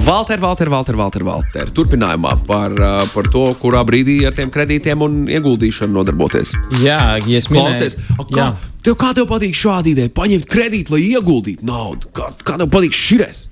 Valter, 0.09 0.41
Valter, 0.41 0.69
Valter, 0.73 0.97
Valter, 0.97 1.23
Valter. 1.23 1.69
Turpinājumā 1.77 2.31
par, 2.49 2.73
par 3.13 3.27
to, 3.29 3.43
kurā 3.61 3.83
brīdī 3.85 4.23
ar 4.25 4.33
tiem 4.33 4.49
kredītiem 4.49 5.05
un 5.05 5.19
ieguldīšanu 5.29 5.93
nodarboties. 5.99 6.55
Jā, 6.81 7.19
ja 7.29 7.37
es 7.37 7.51
klausies, 7.51 7.99
kā, 8.33 8.47
tev, 8.81 8.97
kā 8.97 9.13
tev 9.19 9.29
patīk 9.29 9.53
šāda 9.59 9.93
ideja? 9.93 10.15
Paņemt 10.17 10.49
kredītu, 10.49 10.97
lai 10.97 11.03
ieguldītu 11.11 11.69
naudu. 11.69 12.09
Kā, 12.17 12.31
kā 12.41 12.57
tev 12.57 12.73
patīk 12.73 12.97
šis? 12.97 13.51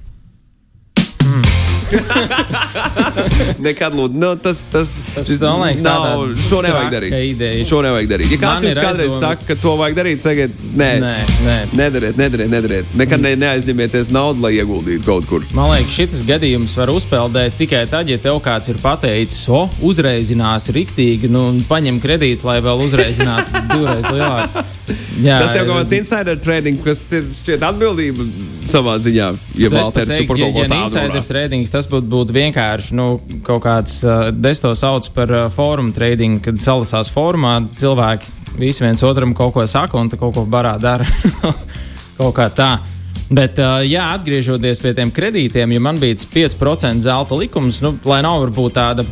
Nekad 3.67 3.95
lūdzu, 3.95 4.19
nu, 4.19 4.31
tas, 4.43 4.63
tas, 4.73 4.91
tas 5.15 5.31
man 5.41 5.63
liekas, 5.63 5.85
nav. 5.87 6.25
Šo 6.49 6.61
nevajag 6.65 6.95
darīt. 6.95 7.67
Šo 7.69 7.81
nevajag 7.85 8.11
darīt. 8.11 8.33
Ja 8.35 8.39
kāds 8.43 8.67
jums 8.67 8.81
kādreiz 8.81 9.11
aizdomi. 9.11 9.23
saka, 9.23 9.49
ka 9.51 9.59
to 9.63 9.75
vajag 9.81 9.99
darīt, 10.01 10.23
sakiet, 10.23 10.57
nē, 10.79 10.91
nē, 11.03 11.13
nē. 11.47 11.57
nedariet, 11.79 12.19
nedariet, 12.21 12.53
nedariet. 12.53 12.97
Nekad 12.99 13.23
ne, 13.23 13.35
neaizņemieties 13.43 14.11
naudu, 14.15 14.43
lai 14.47 14.55
ieguldītu 14.59 15.07
kaut 15.07 15.29
kur. 15.31 15.47
Man 15.57 15.71
liekas, 15.75 15.95
šis 15.97 16.25
gadījums 16.29 16.77
var 16.79 16.93
uzpeldēt 16.95 17.59
tikai 17.61 17.85
tad, 17.91 18.11
ja 18.11 18.19
tev 18.23 18.41
kāds 18.45 18.73
ir 18.73 18.81
pateicis, 18.83 19.45
o, 19.53 19.67
uzreizinās 19.87 20.71
riktīgi, 20.75 21.31
nu, 21.33 21.49
paņem 21.71 22.03
kredītu, 22.03 22.49
lai 22.51 22.59
vēl 22.65 22.87
uzreizinātu 22.89 23.63
divreiz 23.73 24.11
lielāku. 24.11 24.67
Jā, 25.21 25.41
tas 25.43 25.57
jau 25.57 25.65
kaut 25.67 25.81
kāds 25.81 25.95
insider 25.97 26.39
trading, 26.39 26.79
kas 26.85 27.01
ir 27.17 27.27
šķiet 27.35 27.65
atbildība 27.67 28.27
savā 28.71 28.97
ziņā. 29.03 29.29
Ja, 29.59 29.71
Valter, 29.73 30.07
teikt, 30.07 30.33
ja, 30.39 30.51
ja 30.55 30.67
insider 30.79 31.27
trading, 31.27 31.67
tas 31.71 31.89
būtu 31.91 32.11
būt 32.13 32.33
vienkārši 32.37 32.97
nu, 32.99 33.09
kaut 33.47 33.65
kāds, 33.67 33.99
uh, 34.07 34.31
es 34.51 34.63
to 34.63 34.73
saucu 34.79 35.13
par 35.17 35.33
uh, 35.35 35.47
fórumu 35.53 35.95
trading, 35.97 36.39
kad 36.45 36.63
salasās 36.63 37.11
fórumā 37.13 37.59
cilvēki 37.79 38.35
visi 38.61 38.85
viens 38.85 39.03
otram 39.05 39.35
kaut 39.37 39.55
ko 39.57 39.67
saka 39.69 39.99
un 39.99 40.11
kaut 40.13 40.35
ko 40.37 40.47
barā 40.49 40.77
dara. 40.81 41.07
kaut 42.21 42.37
kā 42.39 42.49
tā. 42.55 42.73
Bet, 43.27 43.59
uh, 43.59 43.81
jā, 43.83 44.07
atgriežoties 44.15 44.81
pie 44.85 44.95
tiem 44.95 45.11
kredītiem, 45.11 45.73
ja 45.75 45.83
man 45.83 45.99
bija 45.99 46.19
5% 46.31 47.03
zelta 47.03 47.39
likums, 47.39 47.83
nu, 47.83 47.97
lai 48.07 48.21
nav 48.23 48.39
varbūt 48.45 48.77
tāda 48.79 49.07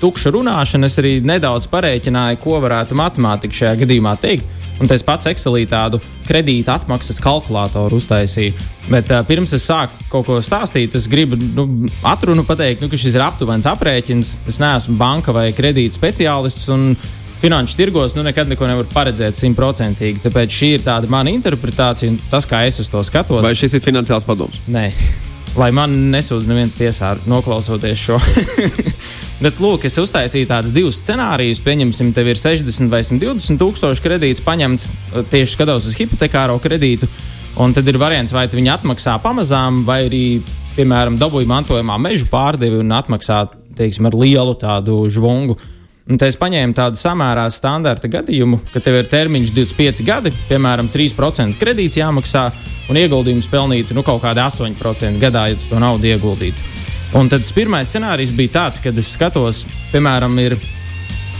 tukša 0.00 0.32
runāšana, 0.34 0.88
es 0.88 0.98
arī 0.98 1.18
nedaudz 1.22 1.68
parēķināju, 1.70 2.40
ko 2.42 2.58
varētu 2.64 2.98
matemātika 2.98 3.60
šajā 3.60 3.82
gadījumā 3.84 4.16
teikt. 4.18 4.59
Un 4.80 4.88
es 4.88 5.04
pats 5.04 5.28
Excelī 5.28 5.66
tādu 5.68 6.00
kredīta 6.24 6.78
atmaksas 6.78 7.20
kalkulātoru 7.20 7.98
uztaisīju. 8.00 8.54
Bet 8.88 9.10
uh, 9.12 9.20
pirms 9.28 9.52
es 9.56 9.66
sāku 9.68 10.08
kaut 10.12 10.26
ko 10.26 10.38
stāstīt, 10.44 10.96
es 10.96 11.08
gribu 11.10 11.36
nu, 11.36 11.66
atrunu 12.08 12.46
pateikt, 12.48 12.80
nu, 12.80 12.88
ka 12.88 12.98
šis 13.00 13.18
ir 13.18 13.24
aptuvens 13.26 13.68
aprēķins. 13.68 14.34
Es 14.48 14.60
neesmu 14.62 14.96
banka 15.00 15.36
vai 15.36 15.50
kredīta 15.56 16.00
speciālists. 16.00 16.70
Finanšu 17.40 17.76
tirgos 17.78 18.12
nu, 18.12 18.20
nekad 18.24 18.50
neko 18.50 18.66
nevar 18.68 18.88
paredzēt 18.92 19.38
simtprocentīgi. 19.38 20.20
Tāpēc 20.26 20.52
šī 20.52 20.74
ir 20.76 20.82
tāda 20.84 21.08
mana 21.12 21.32
interpretācija 21.32 22.12
un 22.12 22.18
tas, 22.32 22.44
kā 22.48 22.66
es 22.68 22.82
uz 22.82 22.90
to 22.92 23.00
skatos. 23.06 23.40
Vai 23.44 23.56
šis 23.56 23.78
ir 23.78 23.84
finansiāls 23.84 24.28
padoms? 24.28 24.60
Nē, 24.68 24.90
lai 25.56 25.70
man 25.72 25.96
nesūdz 26.12 26.48
neviens 26.50 26.76
tiesā, 26.76 27.14
noklausoties 27.28 28.04
šo. 28.10 28.20
Bet, 29.40 29.56
lūk, 29.56 29.86
es 29.88 29.96
uztaisīju 29.96 30.50
tādus 30.50 30.72
divus 30.74 30.98
scenārijus. 31.00 31.62
Pieņemsim, 31.64 32.10
tev 32.12 32.28
ir 32.28 32.36
60 32.36 32.90
vai 32.92 33.00
120 33.06 33.56
tūkstoši 33.60 34.04
kredīts 34.04 34.44
paņemts 34.44 34.90
tieši 35.32 35.54
skatos 35.54 35.86
uz 35.88 35.96
hipotekāro 35.96 36.58
kredītu. 36.60 37.08
Un 37.60 37.72
tad 37.72 37.88
ir 37.88 37.96
variants, 38.00 38.34
vai 38.36 38.44
viņi 38.52 38.74
atmaksā 38.74 39.16
pamazām, 39.24 39.80
vai 39.86 40.02
arī, 40.10 40.24
piemēram, 40.76 41.16
dabūja 41.20 41.48
mantojumā 41.48 41.96
mežu 42.00 42.28
pārdevi 42.30 42.82
un 42.82 42.92
atmaksā 42.94 43.46
teiksim, 43.80 44.10
ar 44.10 44.16
lielu 44.20 44.54
tādu 44.60 45.02
žvungu. 45.08 45.56
Un 46.10 46.18
te 46.20 46.28
es 46.28 46.36
paņēmu 46.36 46.76
tādu 46.76 47.00
samērā 47.00 47.46
standarta 47.54 48.10
gadījumu, 48.12 48.60
ka 48.74 48.82
tev 48.84 48.98
ir 48.98 49.08
termiņš 49.08 49.54
25 49.56 50.04
gadi, 50.04 50.34
piemēram, 50.50 50.90
3% 50.92 51.56
kredīts 51.60 52.00
jāmaksā, 52.00 52.48
un 52.90 52.98
ieguldījums 52.98 53.48
pelnīt 53.48 53.94
nu, 53.96 54.04
kaut 54.04 54.20
kādā 54.24 54.50
8% 54.50 55.22
gadā, 55.22 55.48
ja 55.52 55.56
tu 55.60 55.70
to 55.70 55.80
naudu 55.80 56.10
ieguldītu. 56.10 56.69
Un 57.18 57.26
tad 57.26 57.42
pirmais 57.56 57.88
scenārijs 57.90 58.30
bija 58.38 58.52
tāds, 58.54 58.78
ka 58.78 58.92
es 58.94 59.08
skatos, 59.16 59.64
piemēram, 59.90 60.36
ir 60.38 60.54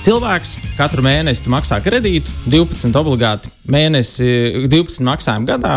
cilvēks 0.02 0.56
katru 0.74 1.04
mēnesi 1.06 1.46
maksā 1.52 1.78
kredītu, 1.84 2.32
12 2.50 2.98
obligāti 2.98 3.52
mēnesi, 3.70 4.66
12 4.66 5.06
maksājumu 5.06 5.46
gadā, 5.46 5.76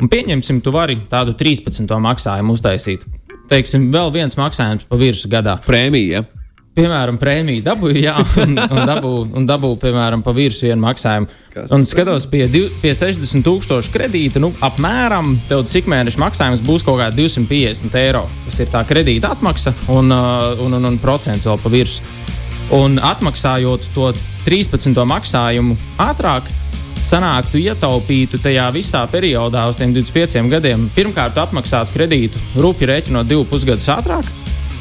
un 0.00 0.08
pieņemsim, 0.08 0.62
tu 0.64 0.72
vari 0.72 0.96
tādu 1.12 1.36
13 1.36 1.92
maksājumu 2.06 2.56
uztaisīt. 2.56 3.04
Teiksim, 3.50 3.90
vēl 3.92 4.14
viens 4.14 4.40
maksājums 4.40 4.88
pa 4.88 4.96
virsmu 4.96 5.34
gadā. 5.36 5.58
Prēmija. 5.66 6.22
Ja? 6.22 6.43
Piemēram, 6.74 7.18
prēmiju 7.20 7.62
dabūju, 7.64 8.00
jā, 8.02 8.14
un, 8.42 8.56
un 8.58 8.80
dabūju, 8.88 9.26
un 9.38 9.46
dabūju 9.48 9.78
piemēram, 9.84 10.24
pa 10.26 10.34
virsmu 10.34 10.68
vienu 10.68 10.82
maksājumu. 10.84 11.30
Kas 11.54 11.74
un 11.74 11.86
skatos, 11.86 12.26
pie, 12.30 12.44
div, 12.50 12.66
pie 12.82 12.94
60 12.98 13.46
tūkstošu 13.46 13.92
kredīta, 13.94 14.42
nu, 14.42 14.50
apmēram 14.64 15.36
tev 15.48 15.64
cik 15.70 15.88
mēneša 15.90 16.22
maksājums 16.22 16.64
būs 16.66 16.86
kaut 16.86 16.98
kādi 17.02 17.22
250 17.22 17.94
eiro. 18.02 18.24
Tas 18.48 18.60
ir 18.64 18.72
tā 18.74 18.82
kredīta 18.88 19.30
atmaksa 19.36 19.74
un, 19.94 20.10
uh, 20.10 20.64
un, 20.66 20.78
un, 20.80 20.90
un 20.90 21.00
procents 21.02 21.46
vēl 21.46 21.62
pa 21.62 21.72
virsmu. 21.72 22.18
Un 22.74 22.98
atmaksājot 22.98 23.90
to 23.94 24.10
13. 24.46 24.96
maksājumu 25.06 25.76
ātrāk, 26.00 26.48
sanāktu 27.04 27.60
ietaupītu 27.60 28.40
tajā 28.42 28.64
visā 28.74 29.04
periodā 29.12 29.66
uz 29.68 29.78
tiem 29.78 29.92
25 29.94 30.48
gadiem. 30.50 30.88
Pirmkārt, 30.96 31.38
atmaksāt 31.38 31.92
kredītu 31.94 32.40
rūpīgi 32.56 32.90
rēķinot 32.90 33.28
divus 33.28 33.50
pusgadus 33.52 33.90
ātrāk, 33.92 34.32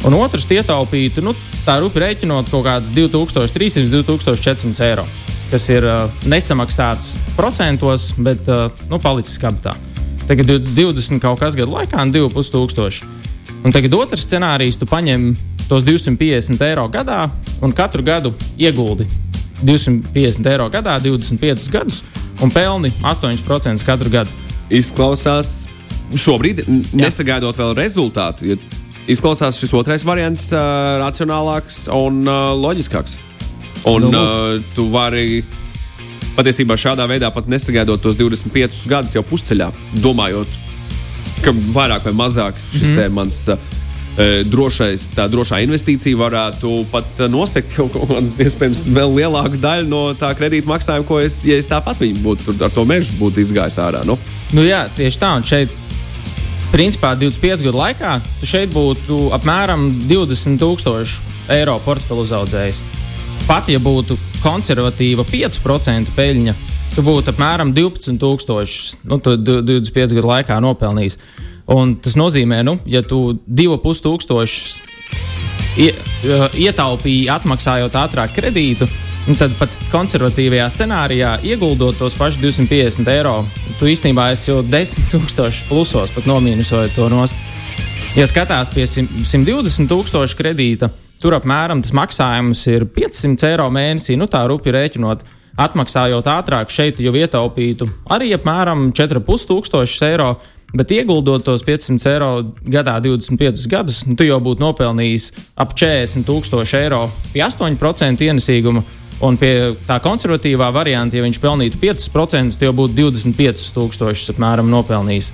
un 0.07 0.17
otrs 0.19 0.45
ietaupītu 0.51 1.23
nu, 1.23 1.33
tā 1.65 1.77
rupi 1.81 2.01
rēķinot 2.03 2.51
kaut 2.51 2.65
kādas 2.67 2.91
2300, 2.93 3.87
2400 4.03 4.87
eiro. 4.87 5.05
Tas 5.51 5.65
ir 5.69 5.85
uh, 5.85 6.05
nesamaksāts 6.29 7.13
procentos, 7.37 8.11
bet 8.17 8.47
uh, 8.49 8.67
nu, 8.89 8.99
palicis 8.99 9.37
kabatā. 9.41 9.75
Tagad 10.27 10.49
20 10.63 11.19
kaut 11.21 11.41
kas 11.41 11.55
gadu 11.59 11.75
laikā, 11.75 12.03
2500. 12.09 13.21
Un 13.63 13.71
tagad 13.71 13.95
otrs 13.95 14.25
scenārijs, 14.25 14.79
tu 14.79 14.87
paņem 14.89 15.31
tos 15.69 15.85
250 15.87 16.63
eiro 16.67 16.87
gadā 16.91 17.25
un 17.63 17.71
katru 17.75 18.03
gadu 18.03 18.33
ieguldi 18.59 19.07
250 19.63 20.49
eiro 20.51 20.67
gadā, 20.71 20.97
25 20.99 21.69
gadus 21.71 22.01
un 22.43 22.51
pelni 22.51 22.91
8% 23.03 23.87
katru 23.87 24.11
gadu. 24.11 24.31
Izklausās 24.73 25.63
šobrīd, 26.17 26.63
nesagaidot 26.97 27.57
vēl 27.59 27.75
rezultātu. 27.77 28.51
Ja 28.51 28.57
izklausās 29.11 29.59
šis 29.59 29.73
otrais 29.75 30.05
variants 30.07 30.49
uh, 30.53 30.61
racionālāks 31.01 31.85
un 31.93 32.23
uh, 32.27 32.53
loģiskāks. 32.55 33.17
Un 33.89 34.07
nu, 34.07 34.15
uh, 34.15 34.63
tu 34.75 34.87
vari 34.93 35.43
patiesībā 36.37 36.77
šādā 36.79 37.05
veidā 37.09 37.29
pat 37.33 37.49
nesagaidot 37.51 38.01
tos 38.01 38.17
25 38.17 38.87
gadus 38.89 39.13
jau 39.17 39.23
pusceļā, 39.27 39.69
domājot, 40.03 40.59
ka 41.43 41.53
vairāk 41.75 42.09
vai 42.09 42.17
mazāk 42.23 42.59
šis 42.71 42.89
mm 42.89 42.97
-hmm. 42.97 43.15
mans. 43.19 43.47
Uh, 43.53 43.69
drošais, 44.45 45.07
tā 45.15 45.23
drošā 45.25 45.63
investīcija 45.65 46.17
varētu 46.17 46.85
pat 46.91 47.23
nosegt 47.33 47.73
jau 47.77 47.87
kaut 47.89 48.11
kādu 48.11 48.45
iespējams 48.45 48.83
vēl 48.93 49.15
lielāku 49.15 49.57
daļu 49.57 49.87
no 49.89 50.13
tā 50.13 50.29
kredīta 50.37 50.69
maksājuma, 50.69 51.07
ko 51.07 51.19
es, 51.19 51.39
ja 51.45 51.57
es 51.57 51.65
tāpat 51.65 51.97
viņu 51.97 52.21
būtu 52.21 52.53
ar 52.61 52.69
to 52.69 52.85
mežu 52.85 53.17
būtu 53.17 53.41
izgājis 53.41 53.79
ārā. 53.81 54.03
Nu? 54.05 54.17
Nu 54.53 54.61
jā, 54.61 54.85
tieši 54.95 55.17
tā, 55.17 55.33
un 55.35 55.43
šeit 55.43 55.69
principā 56.73 57.13
25 57.19 57.61
gadu 57.67 57.77
laikā 57.77 58.17
tu 58.39 58.49
šeit 58.49 58.71
būtu 58.73 59.29
apmēram 59.37 59.85
20,000 60.09 61.53
eiro 61.53 61.77
portfeli 61.85 62.23
uzaudzējis. 62.25 62.81
Pat 63.45 63.67
ja 63.69 63.79
būtu 63.83 64.17
konservatīva 64.41 65.25
5% 65.27 66.13
peļņa, 66.15 66.53
tu 66.95 67.03
būtu 67.05 67.33
apmēram 67.33 67.73
12,000 67.75 69.03
nu, 69.09 69.19
25 69.21 70.17
gadu 70.17 70.27
laikā 70.31 70.59
nopelnījis. 70.63 71.19
Un 71.73 71.95
tas 72.03 72.17
nozīmē, 72.19 72.63
nu, 72.67 72.77
ja 72.89 73.01
tu 73.07 73.37
2,5 73.47 74.81
ietaupīji 76.59 77.29
atmaksājot 77.33 77.95
ātrāk 77.97 78.35
kredītu, 78.35 78.87
Un 79.23 79.37
tad 79.39 79.53
pats 79.55 79.77
konservatīvajā 79.87 80.65
scenārijā 80.67 81.29
ieguldot 81.47 81.95
tos 81.95 82.15
pašus 82.19 82.41
250 82.43 83.07
eiro, 83.07 83.37
tu 83.79 83.87
īstenībā 83.87 84.25
esi 84.33 84.49
jau 84.49 84.57
10,000 84.67 85.61
plusos, 85.69 86.11
pat 86.11 86.25
nomīnusojot 86.27 86.91
to 86.97 87.07
nost. 87.07 87.37
Ja 88.17 88.25
skatās 88.27 88.73
pie 88.73 88.83
120 88.83 89.87
tūkstošu 89.87 90.35
kredīta, 90.35 90.89
tur 91.23 91.37
apmēram 91.37 91.79
tas 91.85 91.93
maksājums 91.95 92.65
ir 92.67 92.83
500 92.91 93.47
eiro 93.53 93.69
mēnesī, 93.71 94.17
nu 94.19 94.27
tā 94.27 94.43
rupi 94.51 94.73
rēķinot. 94.75 95.23
Atmaksājot 95.63 96.27
ātrāk, 96.27 96.73
šeit 96.73 96.99
jau 96.99 97.13
ietaupītu 97.13 97.87
arī 98.11 98.31
apmēram 98.35 98.89
4,5 98.97 100.03
eiro, 100.09 100.33
bet 100.73 100.91
ieguldot 100.91 101.45
tos 101.45 101.63
500 101.63 102.09
eiro 102.11 102.31
gadā 102.65 102.97
25 103.05 103.69
gadus, 103.71 104.01
nu, 104.09 104.17
tu 104.19 104.27
jau 104.27 104.41
būtu 104.43 104.65
nopelnījis 104.65 105.29
ap 105.55 105.77
40,000 105.77 106.81
eiro 106.81 107.05
pie 107.31 107.45
8% 107.45 108.27
ienesīguma. 108.27 108.83
Un 109.23 109.37
pie 109.39 109.53
tā 109.87 109.99
konservatīvā 110.03 110.67
varianta, 110.75 111.15
ja 111.15 111.23
viņš 111.23 111.39
pelnītu 111.39 111.79
5%, 111.79 112.57
tad 112.57 112.65
jau 112.67 112.73
būtu 112.75 112.97
25,000 112.97 114.33
apmēram 114.33 114.71
nopelnījis. 114.71 115.31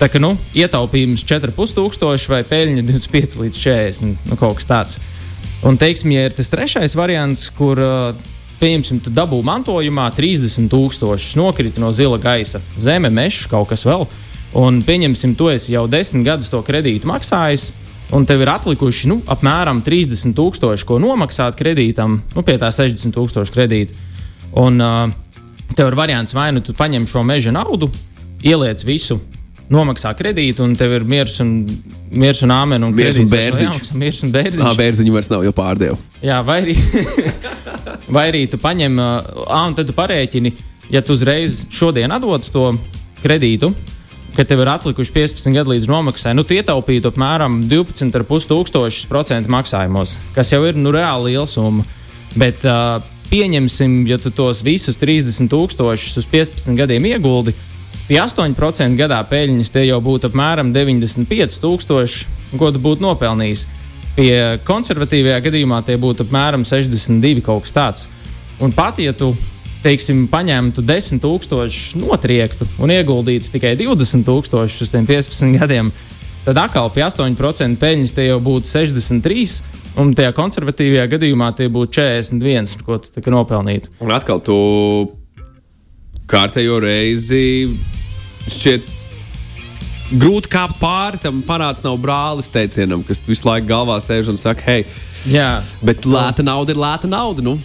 Tā 0.00 0.08
kā 0.12 0.20
nu, 0.20 0.34
ietaupījums 0.56 1.24
4,5 1.24 2.30
vai 2.32 2.40
peļņa 2.48 2.84
25 2.84 3.38
līdz 3.42 3.60
40, 3.60 4.24
nu, 4.30 4.38
kaut 4.40 4.58
kas 4.60 4.68
tāds. 4.68 4.98
Un, 5.64 5.76
teiksim, 5.80 6.12
ja 6.12 6.26
ir 6.28 6.36
tas 6.36 6.48
trešais 6.52 6.96
variants, 6.96 7.48
kur 7.56 7.80
pieņemsim, 8.60 9.02
dabū 9.16 9.42
mantojumā 9.44 10.08
30,000 10.16 11.36
nokrita 11.40 11.82
no 11.82 11.92
zila 11.96 12.20
gaisa, 12.20 12.60
zeme, 12.80 13.12
mežs, 13.12 13.44
kaut 13.52 13.68
kas 13.72 13.84
vēl. 13.88 14.06
Un 14.56 14.80
pieņemsim, 14.84 15.34
tu 15.36 15.50
esi 15.52 15.74
jau 15.74 15.84
desmit 15.90 16.24
gadus 16.28 16.48
to 16.52 16.62
kredītu 16.64 17.08
maksājis, 17.08 17.70
un 18.14 18.24
tev 18.26 18.42
ir 18.44 18.50
atlikuši 18.52 19.10
nu, 19.10 19.20
apmēram 19.30 19.82
30,000, 19.86 20.84
ko 20.86 20.98
nomaksāt 21.02 21.56
kredītam, 21.58 22.20
nu, 22.34 22.44
pie 22.46 22.58
tā 22.60 22.70
60,000 22.74 23.54
kredīta. 23.54 23.96
Un 24.56 24.78
uh, 24.82 25.08
tev 25.74 25.90
ir 25.90 25.98
variants, 25.98 26.34
vai 26.36 26.50
nu 26.54 26.62
tu 26.64 26.74
paņem 26.76 27.08
šo 27.10 27.24
meža 27.26 27.54
naudu, 27.54 27.90
ieliec 28.46 28.84
visu. 28.86 29.18
Nomaksā 29.66 30.12
kredītu, 30.14 30.62
un 30.62 30.76
tev 30.78 30.92
ir 30.94 31.04
miers 31.10 31.40
un, 31.42 31.56
miers 32.14 32.38
un 32.46 32.52
āmen. 32.54 32.84
Un 32.86 32.92
miers 32.94 33.16
un 33.18 33.26
bērziņš. 33.26 33.88
Miers 33.98 34.22
un 34.22 34.30
bērziņš. 34.36 34.62
Jā, 34.62 34.74
bērziņu 34.78 35.16
vairs 35.16 35.30
nav, 35.32 35.42
jau 35.42 35.54
pārdevu. 35.56 35.98
Jā, 36.22 36.38
vai 36.46 36.60
arī, 36.62 36.76
vai 38.14 38.28
arī 38.30 38.44
tu 38.52 38.60
paņem, 38.62 39.02
uh, 39.02 39.42
un 39.64 39.74
tad 39.74 39.90
tu 39.90 39.96
parēķini, 39.96 40.54
ja 40.94 41.02
tu 41.02 41.18
uzreiz 41.18 41.64
šodien 41.74 42.14
atdod 42.14 42.46
to 42.54 42.68
kredītu, 43.24 43.72
ka 44.36 44.44
tev 44.44 44.60
ir 44.62 44.68
atlikuši 44.68 45.12
15 45.14 45.54
gadi 45.56 45.72
līdz 45.72 45.88
nomaksai, 45.88 46.34
nu, 46.36 46.44
tu 46.44 46.56
ietaupītu 46.56 47.08
apmēram 47.12 47.62
12,5% 47.70 49.52
maksājumos, 49.52 50.16
kas 50.36 50.52
jau 50.52 50.60
ir 50.68 50.76
nu, 50.76 50.92
reāli 50.94 51.32
liela 51.32 51.46
summa. 51.48 51.86
Bet 52.36 52.60
uh, 52.68 52.98
pieņemsim, 53.30 54.02
ja 54.10 54.18
tu 54.20 54.32
tos 54.34 54.60
visus 54.66 55.00
30,000 55.00 56.20
uz 56.20 56.28
15 56.32 56.76
gadiem 56.76 57.08
ieguldi, 57.08 57.56
pie 58.10 58.20
8% 58.20 58.98
gadā 58.98 59.22
peļņas 59.30 59.72
te 59.72 59.86
jau 59.86 60.02
būtu 60.04 60.28
apmēram 60.30 60.74
95,000, 60.76 62.60
ko 62.60 62.70
tu 62.72 62.82
būtu 62.82 63.06
nopelnījis. 63.06 63.66
Pie 64.16 64.36
konservatīvajā 64.64 65.40
gadījumā 65.48 65.82
tie 65.84 65.98
būtu 66.00 66.24
apmēram 66.24 66.64
62 66.64 67.44
kaut 67.44 67.66
kas 67.66 67.76
tāds. 67.76 68.06
Un 68.60 68.72
pat 68.72 69.00
ja 69.00 69.12
tu 69.12 69.34
teiksim, 69.84 70.26
paņemtu 70.30 70.84
10,000 70.86 72.00
notriektu 72.00 72.68
un 72.82 72.92
ieguldītu 72.94 73.52
tikai 73.54 73.74
20,000 73.78 74.64
uz 74.66 74.92
tiem 74.92 75.06
15 75.08 75.58
gadiem, 75.60 75.92
tad 76.46 76.60
atkal 76.62 76.90
pie 76.94 77.04
8% 77.06 77.80
peļņas 77.82 78.14
tie 78.16 78.30
jau 78.30 78.40
būtu 78.42 78.70
63. 78.70 79.60
Un 79.96 80.10
tajā 80.12 80.34
konservatīvajā 80.36 81.06
gadījumā 81.14 81.54
tie 81.56 81.70
būtu 81.72 82.02
41, 82.02 82.82
ko 82.84 82.98
tu 83.00 83.32
nopelnītu. 83.32 83.94
Un 84.04 84.12
atkal 84.12 84.42
tu 84.44 84.56
kārtējo 86.28 86.76
reizi 86.84 87.70
šķiet. 88.50 88.92
Grūti 90.20 90.50
kāpt 90.52 90.76
pāri 90.78 91.18
tam 91.18 91.40
parāds 91.42 91.80
nav 91.82 91.96
brālis 91.98 92.50
teicienam, 92.54 93.00
kas 93.06 93.24
visu 93.26 93.48
laiku 93.48 93.66
galvā 93.72 93.96
sēž 94.02 94.28
un 94.30 94.36
saka, 94.38 94.62
hei, 94.68 94.84
Jā. 95.26 95.56
bet 95.82 96.06
lēta 96.06 96.44
nauda 96.46 96.76
ir 96.76 96.78
lēta 96.78 97.10
nauda. 97.10 97.42
Nu. 97.42 97.56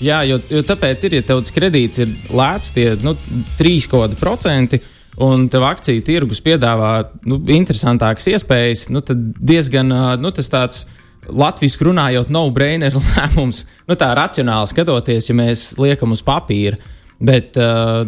Jā, 0.00 0.22
jo, 0.24 0.38
jo 0.48 0.62
tāpēc 0.64 1.04
ir, 1.06 1.18
ja 1.18 1.24
tev 1.28 1.42
tas 1.44 1.52
kredīts 1.52 2.00
ir 2.00 2.12
lēts, 2.32 2.72
tie 2.72 2.94
nu, 3.04 3.12
trīs 3.58 3.84
kaut 3.90 4.06
kādi 4.06 4.16
procenti, 4.20 4.80
un 5.20 5.44
tev 5.52 5.66
akciju 5.68 6.04
tirgus 6.06 6.40
piedāvā 6.44 6.92
nu, 7.28 7.36
interesantākas 7.52 8.30
iespējas, 8.32 8.86
nu, 8.94 9.04
tad 9.04 9.20
diezgan 9.36 9.92
nu, 10.22 10.32
tas 10.36 10.50
tāds. 10.52 10.88
Latvijas 11.30 11.76
runājot, 11.84 12.30
no 12.32 12.40
brainer 12.50 12.94
lēmums, 12.96 13.60
nu, 13.86 13.94
tā 13.94 14.08
racionāli 14.16 14.66
skatoties, 14.66 15.28
ja 15.28 15.36
mēs 15.36 15.66
liekam 15.78 16.16
uz 16.16 16.24
papīra. 16.26 16.80
Bet 17.20 17.58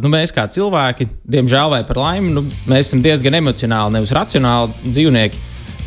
nu, 0.01 0.09
mēs 0.11 0.33
kā 0.33 0.47
cilvēki, 0.51 1.07
diemžēl 1.31 1.75
vai 1.75 1.83
par 1.87 2.01
laimi, 2.01 2.33
nu, 2.33 2.43
mēs 2.73 2.89
esam 2.89 3.05
diezgan 3.05 3.37
emocionāli, 3.39 3.99
nevis 3.99 4.15
racionāli 4.17 4.89
dzīvnieki. 4.89 5.43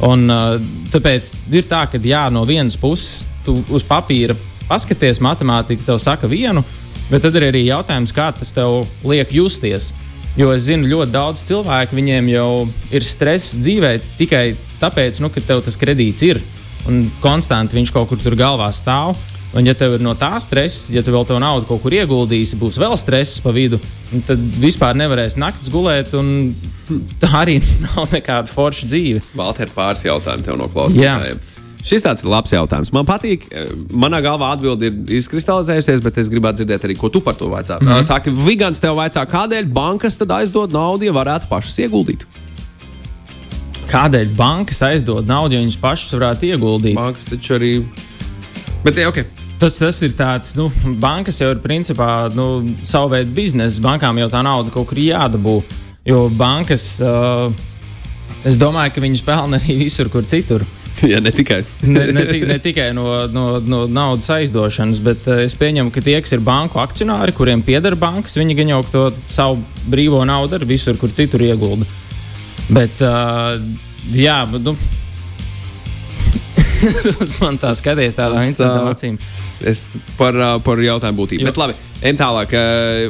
Un, 0.06 0.30
tāpēc 0.94 1.34
ir 1.50 1.66
tā, 1.68 1.82
ka 1.90 2.00
jā, 2.00 2.28
no 2.32 2.46
vienas 2.48 2.78
puses 2.80 3.26
tu 3.44 3.58
uz 3.74 3.84
papīra 3.90 4.38
paskaties, 4.70 5.22
matemātika 5.24 5.86
tev 5.86 6.02
saka 6.02 6.30
vienu, 6.32 6.64
bet 7.12 7.26
tad 7.26 7.38
ir 7.38 7.50
arī 7.52 7.66
jautājums, 7.68 8.14
kā 8.16 8.32
tas 8.36 8.54
tev 8.56 8.84
liek 9.06 9.34
justies. 9.34 9.94
Jo 10.36 10.50
es 10.52 10.66
zinu, 10.68 10.90
ļoti 10.92 11.14
daudz 11.14 11.46
cilvēku, 11.48 11.96
viņiem 11.96 12.28
jau 12.34 12.50
ir 12.92 13.06
stress 13.08 13.56
dzīvē 13.56 13.94
tikai 14.20 14.50
tāpēc, 14.82 15.22
nu, 15.24 15.32
ka 15.32 15.44
tev 15.44 15.64
tas 15.64 15.80
kredīts 15.80 16.26
ir 16.28 16.42
un 16.90 17.06
konstanti 17.22 17.78
viņš 17.78 17.94
kaut 17.94 18.12
kur 18.12 18.22
tur 18.22 18.38
galvā 18.40 18.68
stāv. 18.76 19.16
Un, 19.56 19.64
ja 19.64 19.72
tev 19.78 19.94
ir 19.96 20.02
no 20.04 20.12
tā 20.20 20.34
stresa, 20.44 20.90
ja 20.92 21.00
tu 21.06 21.14
vēl 21.16 21.24
to 21.30 21.38
naudu 21.40 21.64
kaut 21.70 21.80
kur 21.80 21.94
ieguldīsi, 21.96 22.58
būs 22.60 22.76
vēl 22.82 22.98
stress 23.00 23.40
pa 23.40 23.54
vidu, 23.56 23.80
tad 24.28 24.42
vispār 24.60 24.98
nevarēs 25.00 25.38
naktis 25.40 25.72
gulēt. 25.72 26.12
Tā 27.22 27.30
arī 27.40 27.62
nav 27.86 28.12
nekāda 28.12 28.52
forša 28.52 28.90
dzīve. 28.92 29.24
Valter, 29.40 29.72
pāris 29.72 30.04
jautājumu 30.10 30.44
tev 30.50 30.60
no 30.60 30.68
klausītājiem. 30.74 31.40
Šis 31.86 32.02
tāds 32.02 32.24
ir 32.26 32.32
labs 32.34 32.50
jautājums. 32.50 32.90
Man 32.96 33.06
patīk, 33.06 33.44
manā 33.94 34.18
galvā 34.26 34.56
atbilde 34.56 34.90
ir 34.90 35.18
izkristalizējusies, 35.20 36.02
bet 36.02 36.18
es 36.18 36.32
gribētu 36.34 36.64
dzirdēt 36.64 36.88
arī, 36.88 36.96
ko 36.98 37.12
tu 37.14 37.22
par 37.22 37.38
to 37.38 37.52
vaicā. 37.52 37.78
Mm 37.78 37.88
-hmm. 37.88 38.08
Saki, 38.08 38.34
Vigants 38.34 38.82
tev 38.82 38.98
vaicā, 38.98 39.26
kādēļ 39.26 39.70
bankas 39.70 40.16
tad 40.16 40.32
aizdod 40.32 40.74
naudu, 40.74 41.06
ja 41.06 41.14
varētu 41.14 41.46
pašas 41.50 41.78
ieguldīt? 41.80 42.26
Kādēļ 43.92 44.36
bankas 44.36 44.82
aizdod 44.82 45.28
naudu, 45.28 45.56
ja 45.56 45.62
viņas 45.62 45.78
pašas 45.78 46.14
varētu 46.14 46.46
ieguldīt? 46.46 46.96
Bankas 46.96 47.26
taču 47.26 47.54
arī. 47.54 47.86
Bet, 48.84 48.98
jā, 48.98 49.08
okay. 49.08 49.26
Tas, 49.60 49.78
tas 49.78 50.02
ir 50.02 50.12
tāds, 50.18 50.56
nu, 50.56 50.72
bankas 51.00 51.40
jau 51.42 51.52
ir 51.52 51.62
principā 51.64 52.34
nu, 52.36 52.66
savu 52.84 53.10
veidu 53.10 53.32
biznesa. 53.32 53.82
Bankām 53.82 54.18
jau 54.18 54.30
tā 54.30 54.42
nauda 54.44 54.70
kaut 54.74 54.88
kur 54.88 54.98
jādabū. 54.98 55.64
Jo 56.06 56.30
bankas, 56.30 57.00
uh, 57.02 57.52
es 58.44 58.58
domāju, 58.58 58.92
ka 58.96 59.02
viņas 59.02 59.22
pelna 59.22 59.58
arī 59.58 59.78
visur, 59.86 60.10
kur 60.10 60.24
citur. 60.24 60.66
Jā, 61.12 61.22
ne 61.22 61.32
tikai, 61.36 61.60
ne, 61.86 62.06
ne, 62.16 62.26
ne 62.50 62.58
tikai 62.62 62.90
no, 62.98 63.06
no, 63.32 63.46
no 63.62 63.84
naudas 63.92 64.30
aizdošanas, 64.34 65.02
bet 65.06 65.28
uh, 65.30 65.44
es 65.46 65.56
pieņemu, 65.60 65.94
ka 65.94 66.04
tie, 66.06 66.18
kas 66.24 66.36
ir 66.38 66.44
banku 66.46 66.82
akcionāri, 66.82 67.36
kuriem 67.36 67.64
pieder 67.66 67.98
bankas, 68.00 68.38
viņi 68.40 68.58
gan 68.58 68.74
jau 68.76 68.82
to 68.92 69.06
savu 69.30 69.62
brīvo 69.92 70.24
naudu 70.28 70.58
arī 70.60 70.74
visur, 70.76 70.98
kur 71.02 71.14
citur 71.14 71.46
iegulda. 71.46 71.88
Bet, 72.74 73.02
uh, 73.06 73.60
jā, 74.16 74.40
nu, 74.58 74.74
man 77.44 77.60
tā 77.62 77.74
skaties 77.78 78.18
tādā 78.18 78.46
incidentā 78.48 78.86
acīm. 78.92 79.20
Es 79.64 79.88
par, 80.20 80.36
par 80.66 80.80
jautājumu 80.84 81.22
būtību. 81.22 81.46
Bet 81.48 81.60
labi, 81.60 81.76
ejam 82.04 82.18
tālāk. 82.20 82.56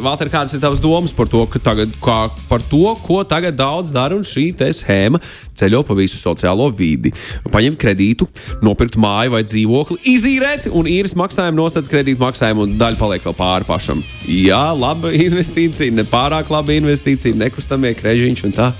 Valter, 0.03 0.29
kādas 0.29 0.53
ir 0.55 0.61
tavas 0.61 0.81
domas 0.83 1.13
par 1.15 1.29
to, 1.31 1.41
tagad, 1.63 1.93
kā, 2.03 2.17
par 2.49 2.63
to, 2.69 2.83
ko 3.01 3.23
tagad 3.27 3.57
daudz 3.57 3.93
dara 3.95 4.17
un 4.17 4.25
šī 4.25 4.51
schēma 4.53 5.21
ceļo 5.57 5.81
pa 5.87 5.97
visu 5.97 6.19
sociālo 6.19 6.69
vidi? 6.75 7.11
Paņemt 7.51 7.79
kredītu, 7.81 8.27
nopirkt 8.65 8.99
māju 9.01 9.33
vai 9.35 9.43
dzīvokli, 9.47 9.99
izīrēt 10.13 10.69
un 10.71 10.89
īres 10.91 11.15
maksājumu, 11.17 11.57
nosedz 11.63 11.89
kredītu 11.91 12.21
maksājumu 12.21 12.67
un 12.67 12.77
daļa 12.79 13.01
paliek 13.01 13.25
vēl 13.25 13.37
pāri 13.37 13.67
pašam. 13.67 14.03
Jā, 14.29 14.69
laba 14.77 15.13
investīcija, 15.27 15.95
ne 15.95 16.05
pārāk 16.07 16.51
laba 16.53 16.75
investīcija, 16.77 17.37
nekustamie 17.41 17.95
krežiņš 17.97 18.45
un 18.47 18.55
tā. 18.55 18.71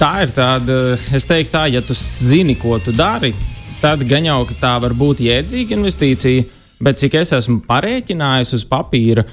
Tā 0.00 0.14
ir 0.24 0.34
tāda, 0.36 0.80
es 1.16 1.26
teiktu, 1.28 1.56
tā, 1.58 1.66
ja 1.72 1.82
tu 1.84 1.96
zini, 1.96 2.54
ko 2.56 2.78
tu 2.80 2.94
dari, 2.96 3.34
tad 3.80 4.04
gan 4.08 4.24
jau 4.28 4.42
tā 4.60 4.76
var 4.80 4.94
būt 4.96 5.22
jēdzīga 5.24 5.76
investīcija, 5.76 6.59
bet 6.82 7.00
cik 7.02 7.16
es 7.20 7.32
esmu 7.36 7.60
parēķinājis 7.68 8.56
uz 8.58 8.66
papīra. 8.68 9.24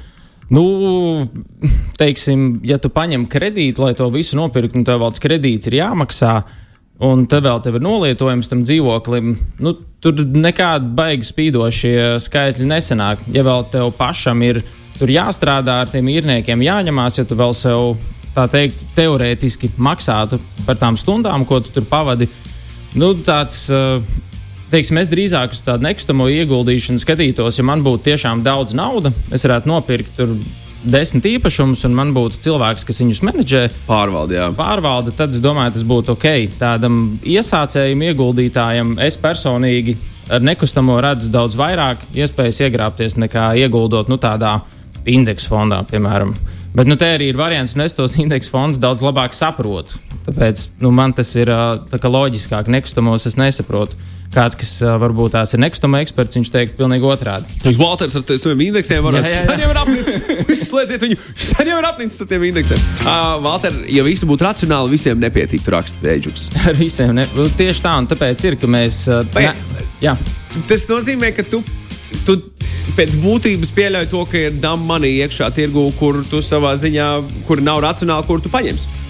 Nu, 0.54 0.64
teiksim, 2.00 2.62
ja 2.68 2.78
tu 2.80 2.92
paņem 2.94 3.28
kredītu, 3.32 3.84
lai 3.84 3.96
to 3.98 4.08
visu 4.14 4.38
nopirktu, 4.40 4.80
un 4.80 4.88
tev 4.88 5.02
vēl 5.02 5.14
tas 5.16 5.24
kredīts 5.24 5.68
ir 5.68 5.82
jāmaksā, 5.82 6.38
un 7.04 7.26
te 7.30 7.42
vēl 7.44 7.60
tev 7.64 7.78
ir 7.78 7.84
nolietojums 7.84 8.50
tam 8.52 8.64
dzīvoklim, 8.64 9.34
nu, 9.64 9.74
tur 10.04 10.24
nekādi 10.24 10.94
baigi 10.98 11.28
spīdošie 11.28 11.96
skaitļi 12.24 12.68
nesenāk. 12.70 13.26
Ja 13.36 13.44
vēl 13.48 13.68
tev 13.74 13.92
pašam 13.98 14.44
ir 14.48 14.64
jāstrādā 15.04 15.82
ar 15.84 15.92
tiem 15.92 16.08
īrniekiem, 16.16 16.64
jāņemās, 16.64 17.20
ja 17.20 17.28
tu 17.28 17.38
vēl 17.38 17.54
sev 17.58 17.98
tā 18.38 18.46
teikt, 18.52 18.88
teorētiski 18.96 19.74
maksātu 19.82 20.40
par 20.66 20.80
tām 20.80 20.98
stundām, 21.00 21.46
ko 21.46 21.60
tu 21.62 21.74
tur 21.74 21.86
pavadi. 21.90 22.30
Nu, 22.98 23.12
tāds, 23.26 23.66
uh, 23.74 24.00
teiksim, 24.72 25.00
es 25.02 25.12
drīzāk 25.12 25.56
uz 25.56 25.64
tādu 25.66 25.88
nekustamo 25.88 26.30
ieguldīšanu 26.32 27.02
skatītos, 27.04 27.60
ja 27.60 27.66
man 27.68 27.84
būtu 27.86 28.10
tiešām 28.12 28.44
daudz 28.46 28.76
naudas, 28.78 29.16
es 29.32 29.46
varētu 29.48 29.72
nopirkt 29.72 30.16
tur 30.20 30.34
desmit 30.88 31.26
īpašumus, 31.28 31.84
un 31.88 31.96
man 31.98 32.14
būtu 32.16 32.42
cilvēks, 32.46 32.86
kas 32.88 33.02
viņus 33.02 33.24
menedžē, 33.26 33.64
pārvalda. 33.88 34.52
Pārvalda, 34.58 35.14
tad 35.16 35.36
es 35.36 35.42
domāju, 35.44 35.76
tas 35.78 35.86
būtu 35.88 36.14
ok. 36.14 36.28
Tādam 36.60 37.00
iesācējam, 37.28 38.04
ieguldītājam, 38.12 38.96
es 39.04 39.18
personīgi 39.22 39.98
ar 40.32 40.44
nekustamo 40.44 41.00
redzu 41.04 41.32
daudz 41.34 41.58
vairāk 41.60 42.04
iespējas 42.16 42.62
iegrābties 42.68 43.18
nekā 43.20 43.50
ieguldot 43.64 44.12
nu, 44.12 44.20
tādā 44.22 44.60
indeksu 45.08 45.54
fondā, 45.54 45.82
piemēram. 45.88 46.36
Bet 46.78 46.86
nu, 46.86 46.94
te 46.94 47.08
arī 47.10 47.32
ir 47.32 47.38
variants, 47.40 47.74
un 47.74 47.82
es 47.82 47.96
tos 47.98 48.14
indeksu 48.22 48.52
fondus 48.54 48.78
daudz 48.78 49.02
labāk 49.02 49.34
saprotu. 49.34 49.98
Tāpēc 50.28 50.68
nu, 50.84 50.92
man 50.94 51.16
tas 51.18 51.32
ir 51.40 51.50
tā 51.90 52.12
loģiskāk. 52.12 52.70
Nekustamos 52.70 53.26
es 53.26 53.38
nesaprotu. 53.40 53.98
Kāds, 54.36 54.58
kas 54.60 54.74
varbūt 55.02 55.34
tās 55.34 55.56
ir 55.56 55.62
nekustamo 55.64 55.98
eksperts, 56.04 56.38
viņš 56.38 56.52
teikt 56.54 56.76
pilnīgi 56.78 57.08
otrādi. 57.08 57.48
Walters 57.80 58.18
ar 58.20 58.26
saviem 58.28 58.66
indeksiem 58.68 59.02
var 59.06 59.18
ir 59.72 59.80
apnicis. 59.82 60.68
Slēdziet 60.68 61.08
viņu. 61.08 61.18
Ir 61.64 61.88
apnicis 61.90 62.22
ar 62.22 62.30
tiem 62.30 62.46
indeksiem. 62.52 62.86
Uh, 63.00 63.40
Walter, 63.48 63.74
ja 63.90 64.06
visi 64.06 64.30
būtu 64.30 64.46
racionāli, 64.46 64.94
visiem 64.94 65.18
nepietiktu 65.24 65.74
rakstīt 65.74 66.06
ēģus. 66.14 66.46
Ar 66.68 66.78
visiem. 66.78 67.16
Ne, 67.18 67.26
tieši 67.58 67.86
tā, 67.88 67.98
un 68.04 68.12
tāpēc 68.12 68.46
ir, 68.52 68.60
ka 68.62 68.70
mēs. 68.70 69.06
Uh, 69.10 69.26
ne, 69.40 69.56
jā. 70.04 70.14
Tas 70.70 70.86
nozīmē, 70.92 71.34
ka 71.40 71.48
tu. 71.48 71.64
Tu 72.28 72.38
pēc 72.98 73.18
būtības 73.22 73.74
pieļauj 73.76 74.08
to, 74.12 74.24
ka 74.30 74.48
ir 74.48 74.62
dama 74.62 74.96
manī 74.96 75.18
iekšā 75.24 75.50
tirgu, 75.56 75.90
kur 76.00 76.22
tu 76.30 76.44
savā 76.46 76.76
ziņā, 76.80 77.10
kur 77.48 77.64
nav 77.64 77.82
racionāli, 77.86 78.28
kur 78.28 78.44
tu 78.44 78.54
paņemsi. 78.54 79.06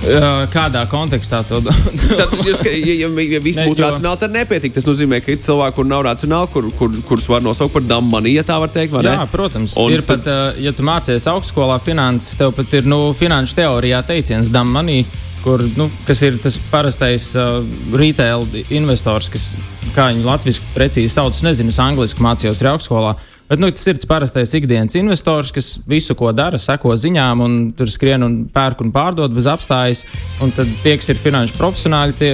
Kādā 0.00 0.86
kontekstā 0.88 1.42
to 1.44 1.58
tad, 1.66 2.30
ja, 2.46 2.54
ja, 2.72 3.08
ja 3.10 3.40
viss 3.44 3.60
būtu 3.60 3.84
racionāli, 3.84 4.20
tad 4.22 4.32
nepietika. 4.32 4.78
Tas 4.78 4.86
nozīmē, 4.88 5.18
ka 5.20 5.34
ir 5.34 5.42
cilvēki, 5.44 5.76
kur 5.76 5.88
nav 5.88 6.06
racionāli, 6.06 6.48
kur, 6.54 6.70
kur, 6.78 6.94
kurus 7.08 7.28
var 7.28 7.44
nosaukt 7.44 7.76
par 7.76 7.84
damaniju, 7.84 8.40
ja 8.40 8.46
tā 8.48 8.56
var 8.62 8.72
teikt. 8.72 8.96
Jā, 9.04 9.18
protams. 9.30 9.76
Un 9.80 9.92
ir 9.92 10.04
tad... 10.08 10.24
pat, 10.24 10.56
ja 10.62 10.72
tu 10.72 10.86
mācies 10.88 11.28
augstskolā 11.28 11.76
finanses, 11.84 12.38
tev 12.40 12.54
pat 12.56 12.72
ir 12.80 12.88
nu, 12.88 13.02
finanšu 13.16 13.60
teorijā 13.60 14.00
teiciens 14.08 14.48
damanija 14.52 15.04
kur, 15.44 15.62
nu, 15.76 15.88
kas 16.06 16.22
ir 16.26 16.38
tas 16.42 16.58
parastais 16.70 17.30
uh, 17.38 17.60
retail 17.96 18.46
investors, 18.68 19.30
kas, 19.32 19.50
kā 19.96 20.10
viņu 20.12 20.26
latviešu 20.26 20.70
precīzi 20.74 21.12
sauc, 21.14 21.36
nezinu, 21.46 21.72
es 21.72 21.80
angliski 21.82 22.24
mācījos 22.24 22.62
arī 22.62 22.74
augstskolā. 22.74 23.14
Bet 23.50 23.58
nu, 23.58 23.66
tas 23.74 23.88
ir 23.90 23.98
tas 23.98 24.06
parastais 24.06 24.52
ikdienas 24.54 24.94
investors, 24.94 25.50
kas 25.50 25.72
visu, 25.90 26.14
ko 26.14 26.30
dara, 26.30 26.58
seko 26.60 26.94
ziņām, 26.94 27.40
un 27.42 27.56
tur 27.74 27.90
skrien 27.90 28.22
un 28.22 28.36
pērk 28.54 28.84
un 28.84 28.92
pārdod 28.94 29.34
bez 29.34 29.48
apstājas. 29.50 30.04
Un 30.44 30.54
tad 30.54 30.70
tie, 30.84 30.94
kas 31.00 31.10
ir 31.10 31.18
finanšu 31.18 31.58
profesionāļi, 31.58 32.14
tie, 32.20 32.30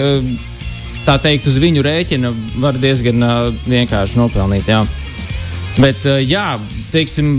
tā 1.07 1.17
teikt, 1.25 1.49
uz 1.49 1.57
viņu 1.63 1.87
rēķina 1.87 2.35
var 2.61 2.77
diezgan 2.83 3.25
uh, 3.25 3.49
vienkārši 3.65 4.21
nopelnīt. 4.21 4.69
Jā. 4.69 4.83
Bet, 5.81 6.05
uh, 6.05 6.21
jā, 6.21 6.51
teiksim, 6.93 7.39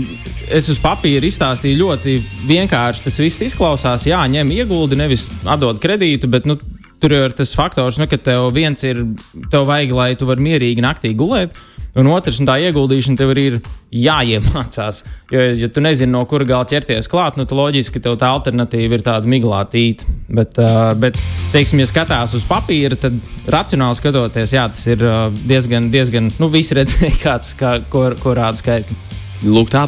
es 0.54 0.68
uz 0.72 0.80
papīra 0.82 1.28
izstāstīju 1.28 1.82
ļoti 1.82 2.16
vienkārši. 2.48 3.04
Tas 3.06 3.20
viss 3.22 3.46
izklausās, 3.50 4.08
jā, 4.08 4.20
ņem 4.32 4.52
ieguldi, 4.60 4.98
nevis 4.98 5.28
atdod 5.46 5.80
kredītu, 5.82 6.30
bet 6.32 6.48
nu, 6.48 6.58
tur 7.02 7.14
jau 7.14 7.24
ir 7.28 7.34
tas 7.36 7.54
faktors, 7.56 7.98
nu, 8.00 8.08
ka 8.10 8.18
tev 8.20 8.50
viens 8.54 8.82
ir, 8.86 9.04
tev 9.52 9.68
vajag, 9.68 9.94
lai 9.94 10.12
tu 10.18 10.28
vari 10.28 10.44
mierīgi 10.48 10.84
naktī 10.84 11.14
gulēt. 11.18 11.56
Un 11.98 12.06
otrs, 12.12 12.36
un 12.38 12.46
tā 12.46 12.58
ieguldīšana 12.62 13.18
tev 13.18 13.32
ir 13.40 13.56
jāiemācās. 13.90 15.00
Jo, 15.32 15.46
ja 15.56 15.70
tu 15.72 15.82
nezini, 15.82 16.12
no 16.12 16.20
kura 16.30 16.46
gala 16.46 16.68
ķerties 16.68 17.08
klāt, 17.10 17.38
nu, 17.40 17.46
tad 17.48 17.58
loģiski, 17.58 18.02
tev 18.04 18.18
tā 18.20 18.28
alternatīva 18.36 18.98
ir 18.98 19.04
tāda 19.06 19.30
miglātīta. 19.30 20.06
Bet, 20.28 20.60
uh, 20.62 20.92
bet, 21.00 21.18
teiksim, 21.54 21.80
ja 21.82 21.88
skatās 21.90 22.36
uz 22.38 22.46
papīra, 22.46 22.98
tad 23.00 23.18
racionāli 23.50 23.98
skatoties, 23.98 24.54
jā, 24.54 24.68
tas 24.70 24.86
ir 24.92 25.02
uh, 25.02 25.26
diezgan, 25.48 25.90
diezgan, 25.94 26.30
nu, 26.38 26.52
visi 26.52 26.78
redzēja, 26.78 27.18
kāds, 27.26 27.56
kā, 27.58 27.78
ko, 27.90 28.10
ko 28.20 28.36
rāda 28.38 28.60
skaitļi. 28.60 29.07
Lūk, 29.46 29.70
tā. 29.70 29.84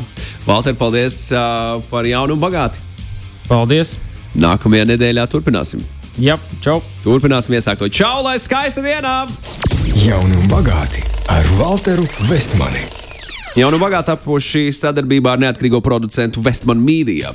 Valter, 0.46 0.76
paldies 0.78 1.16
uh, 1.34 1.80
par 1.90 2.06
jaunu 2.06 2.36
un 2.36 2.42
bagāti. 2.42 2.78
Paldies! 3.48 3.96
Nākamajā 4.38 4.86
nedēļā 4.92 5.24
turpināsim. 5.26 5.82
Jā, 6.22 6.36
čau! 6.62 6.78
Turpināsim 7.02 7.56
iesākt 7.58 7.82
to 7.82 7.88
čau, 7.90 8.20
lai 8.22 8.36
skaista 8.38 8.84
dienā! 8.84 9.24
Jauni 10.04 10.38
un 10.38 10.46
bagāti 10.50 11.02
ar 11.30 11.46
Walteru 11.58 12.06
Vestmani. 12.30 12.86
Jaunu 13.58 13.80
bagātu 13.82 14.14
apfoši 14.14 14.68
sadarbībā 14.76 15.34
ar 15.34 15.42
neatkarīgo 15.42 15.82
producentu 15.82 16.44
Westman 16.46 16.78
Media. 16.78 17.34